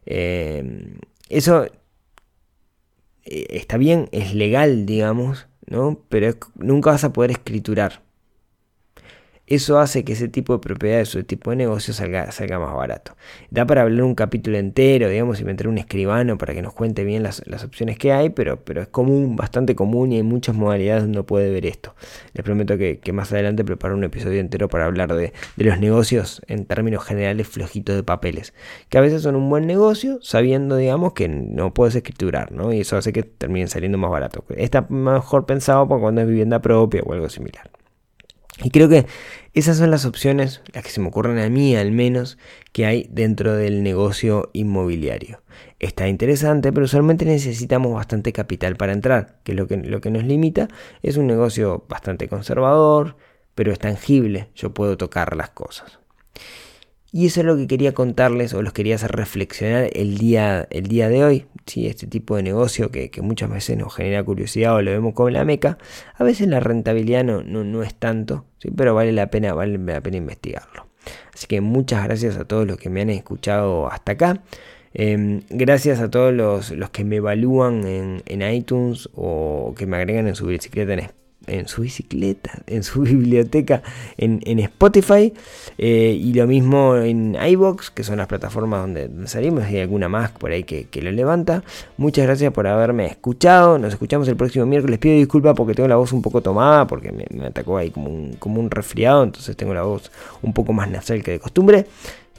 Em, 0.05 0.97
eso 1.29 1.65
eh, 3.25 3.47
está 3.49 3.77
bien, 3.77 4.09
es 4.11 4.33
legal, 4.33 4.85
digamos, 4.85 5.47
¿no? 5.67 6.01
Pero 6.09 6.33
nunca 6.55 6.91
vas 6.91 7.03
a 7.03 7.13
poder 7.13 7.31
escriturar. 7.31 8.02
Eso 9.45 9.77
hace 9.77 10.05
que 10.05 10.13
ese 10.13 10.29
tipo 10.29 10.53
de 10.53 10.59
propiedades 10.59 11.13
o 11.13 11.19
ese 11.19 11.27
tipo 11.27 11.49
de 11.49 11.57
negocio 11.57 11.93
salga, 11.93 12.29
más 12.59 12.73
barato. 12.75 13.17
Da 13.51 13.65
para 13.67 13.81
hablar 13.81 14.03
un 14.03 14.15
capítulo 14.15 14.57
entero, 14.57 15.09
digamos, 15.09 15.41
y 15.41 15.43
meter 15.43 15.67
un 15.67 15.77
escribano 15.77 16.37
para 16.37 16.53
que 16.53 16.61
nos 16.61 16.73
cuente 16.73 17.03
bien 17.03 17.23
las, 17.23 17.43
opciones 17.61 17.97
que 17.97 18.13
hay, 18.13 18.29
pero, 18.29 18.63
pero 18.63 18.81
es 18.81 18.87
común, 18.87 19.35
bastante 19.35 19.75
común 19.75 20.13
y 20.13 20.15
hay 20.15 20.23
muchas 20.23 20.55
modalidades 20.55 21.03
donde 21.03 21.17
uno 21.17 21.25
puede 21.25 21.51
ver 21.51 21.65
esto. 21.65 21.93
Les 22.33 22.45
prometo 22.45 22.77
que, 22.77 23.01
más 23.11 23.33
adelante 23.33 23.65
preparo 23.65 23.95
un 23.95 24.05
episodio 24.05 24.39
entero 24.39 24.69
para 24.69 24.85
hablar 24.85 25.13
de, 25.13 25.33
los 25.57 25.77
negocios 25.77 26.41
en 26.47 26.63
términos 26.63 27.03
generales 27.03 27.45
flojitos 27.45 27.97
de 27.97 28.03
papeles, 28.03 28.53
que 28.87 28.97
a 28.97 29.01
veces 29.01 29.23
son 29.23 29.35
un 29.35 29.49
buen 29.49 29.67
negocio 29.67 30.19
sabiendo, 30.21 30.77
digamos, 30.77 31.11
que 31.13 31.27
no 31.27 31.73
puedes 31.73 31.95
escriturar, 31.95 32.53
¿no? 32.53 32.71
Y 32.71 32.79
eso 32.79 32.95
hace 32.95 33.11
que 33.11 33.23
terminen 33.23 33.67
saliendo 33.67 33.97
más 33.97 34.09
barato. 34.09 34.45
Está 34.55 34.87
mejor 34.89 35.45
pensado 35.45 35.85
para 35.85 35.99
cuando 35.99 36.21
es 36.21 36.27
vivienda 36.27 36.61
propia 36.61 37.01
o 37.05 37.11
algo 37.11 37.27
similar. 37.27 37.69
Y 38.61 38.69
creo 38.69 38.87
que 38.87 39.05
esas 39.53 39.77
son 39.77 39.91
las 39.91 40.05
opciones, 40.05 40.61
las 40.73 40.83
que 40.83 40.89
se 40.89 41.01
me 41.01 41.07
ocurren 41.07 41.39
a 41.39 41.49
mí 41.49 41.75
al 41.75 41.91
menos, 41.91 42.37
que 42.71 42.85
hay 42.85 43.07
dentro 43.11 43.55
del 43.55 43.83
negocio 43.83 44.49
inmobiliario. 44.53 45.41
Está 45.79 46.07
interesante, 46.07 46.71
pero 46.71 46.85
usualmente 46.85 47.25
necesitamos 47.25 47.93
bastante 47.93 48.31
capital 48.31 48.75
para 48.75 48.93
entrar, 48.93 49.39
que 49.43 49.53
lo 49.53 49.67
que, 49.67 49.77
lo 49.77 50.01
que 50.01 50.11
nos 50.11 50.23
limita 50.23 50.67
es 51.01 51.17
un 51.17 51.27
negocio 51.27 51.85
bastante 51.89 52.27
conservador, 52.27 53.15
pero 53.55 53.71
es 53.71 53.79
tangible, 53.79 54.49
yo 54.55 54.73
puedo 54.73 54.97
tocar 54.97 55.35
las 55.35 55.49
cosas. 55.49 55.99
Y 57.15 57.27
eso 57.27 57.41
es 57.41 57.45
lo 57.45 57.55
que 57.55 57.67
quería 57.67 57.93
contarles 57.93 58.55
o 58.55 58.63
los 58.63 58.73
quería 58.73 58.95
hacer 58.95 59.11
reflexionar 59.11 59.87
el 59.93 60.17
día, 60.17 60.67
el 60.71 60.87
día 60.87 61.09
de 61.09 61.23
hoy. 61.23 61.45
¿sí? 61.67 61.85
Este 61.85 62.07
tipo 62.07 62.35
de 62.35 62.41
negocio 62.41 62.89
que, 62.89 63.11
muchas 63.21 63.51
veces 63.51 63.77
nos 63.77 63.93
genera 63.93 64.23
curiosidad 64.23 64.73
o 64.73 64.81
lo 64.81 64.89
vemos 64.89 65.13
como 65.13 65.29
la 65.29 65.45
meca, 65.45 65.77
a 66.15 66.23
veces 66.23 66.47
la 66.47 66.59
rentabilidad 66.59 67.23
no, 67.23 67.43
no, 67.43 67.83
es 67.83 67.93
tanto, 67.93 68.45
¿sí? 68.57 68.71
pero 68.75 68.95
vale 68.95 69.11
la, 69.11 69.27
pena, 69.27 69.53
vale 69.53 69.77
la 69.77 70.01
pena 70.01 70.17
investigarlo. 70.17 70.87
Así 71.31 71.45
que 71.45 71.61
muchas 71.61 72.03
gracias 72.03 72.35
a 72.37 72.45
todos 72.45 72.65
los 72.65 72.77
que 72.77 72.89
me 72.89 73.01
han 73.01 73.11
escuchado 73.11 73.91
hasta 73.91 74.13
acá. 74.13 74.41
Em, 74.95 75.41
gracias 75.51 75.99
a 75.99 76.09
todos 76.09 76.33
los, 76.33 76.71
los, 76.71 76.89
que 76.89 77.03
me 77.03 77.17
evalúan 77.17 77.85
en, 77.85 78.23
en, 78.25 78.41
iTunes 78.41 79.07
o 79.13 79.75
que 79.77 79.85
me 79.85 79.97
agregan 79.97 80.27
en 80.27 80.35
su 80.35 80.47
bicicleta 80.47 80.93
en 80.93 80.99
en 81.47 81.67
su 81.67 81.81
bicicleta, 81.81 82.61
en 82.67 82.83
su 82.83 83.01
biblioteca, 83.03 83.81
en, 84.17 84.59
Spotify 84.59 85.33
eh, 85.77 86.17
y 86.19 86.33
lo 86.33 86.47
mismo 86.47 86.95
en 86.97 87.35
iBox, 87.35 87.91
que 87.91 88.03
son 88.03 88.17
las 88.17 88.27
plataformas 88.27 88.81
donde, 88.81 89.09
salimos, 89.27 89.63
hay 89.63 89.79
alguna 89.79 90.09
más 90.09 90.31
por 90.31 90.51
ahí 90.51 90.63
que, 90.63 90.87
lo 91.01 91.11
levanta. 91.11 91.63
Muchas 91.97 92.25
gracias 92.25 92.53
por 92.53 92.67
haberme 92.67 93.07
escuchado, 93.07 93.77
nos 93.77 93.93
escuchamos 93.93 94.27
el 94.27 94.37
próximo 94.37 94.65
miércoles. 94.65 94.99
Pido 94.99 95.15
disculpas 95.15 95.55
porque 95.55 95.73
tengo 95.73 95.89
la 95.89 95.97
voz 95.97 96.13
un 96.13 96.21
poco 96.21 96.41
tomada, 96.41 96.87
porque 96.87 97.11
me, 97.11 97.45
atacó 97.45 97.77
ahí 97.77 97.89
como 97.91 98.09
un, 98.09 98.33
como 98.39 98.59
un 98.59 98.71
resfriado, 98.71 99.23
entonces 99.23 99.55
tengo 99.57 99.73
la 99.73 99.83
voz 99.83 100.11
un 100.41 100.53
poco 100.53 100.71
más 100.73 100.89
nasal 100.89 101.23
que 101.23 101.31
de 101.31 101.39
costumbre. 101.39 101.85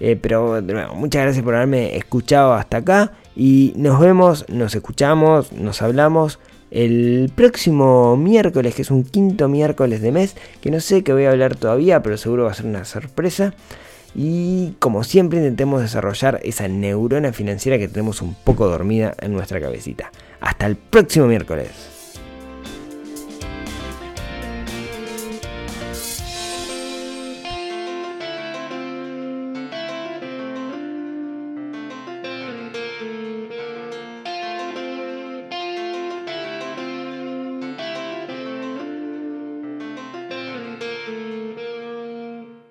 Eh, 0.01 0.19
pero 0.21 0.61
muchas 0.95 1.23
gracias 1.23 1.45
por 1.45 1.55
haberme 1.55 1.97
escuchado 1.97 2.55
hasta 2.55 2.79
acá 2.79 3.13
y 3.37 3.73
nos 3.77 4.01
vemos, 4.01 4.45
nos 4.49 4.75
escuchamos, 4.75 5.53
nos 5.53 5.83
hablamos 5.83 6.41
el 6.75 7.31
próximo 7.35 8.17
miércoles, 8.17 8.75
que 8.75 8.83
es 8.83 8.91
un 8.91 9.05
quinto 9.05 9.49
miércoles 9.49 10.03
de 10.03 10.11
mes, 10.11 10.35
que 10.61 10.73
no 10.73 10.81
sé 10.81 11.05
qué 11.05 11.13
voy 11.13 11.25
a 11.25 11.31
hablar 11.31 11.55
todavía, 11.55 12.03
pero 12.03 12.17
seguro 12.17 12.45
va 12.45 12.51
a 12.51 12.55
ser 12.55 12.67
una 12.67 12.85
sorpresa. 12.85 13.55
Y 14.15 14.75
como 14.81 15.05
siempre 15.05 15.39
intentemos 15.39 15.81
desarrollar 15.81 16.41
esa 16.43 16.67
neurona 16.69 17.33
financiera 17.33 17.79
que 17.79 17.89
tenemos 17.89 18.23
un 18.23 18.35
poco 18.35 18.69
dormida 18.69 19.15
en 19.21 19.33
nuestra 19.33 19.61
cabecita. 19.61 20.11
Hasta 20.41 20.67
el 20.67 20.77
próximo 20.77 21.27
miércoles. 21.27 21.94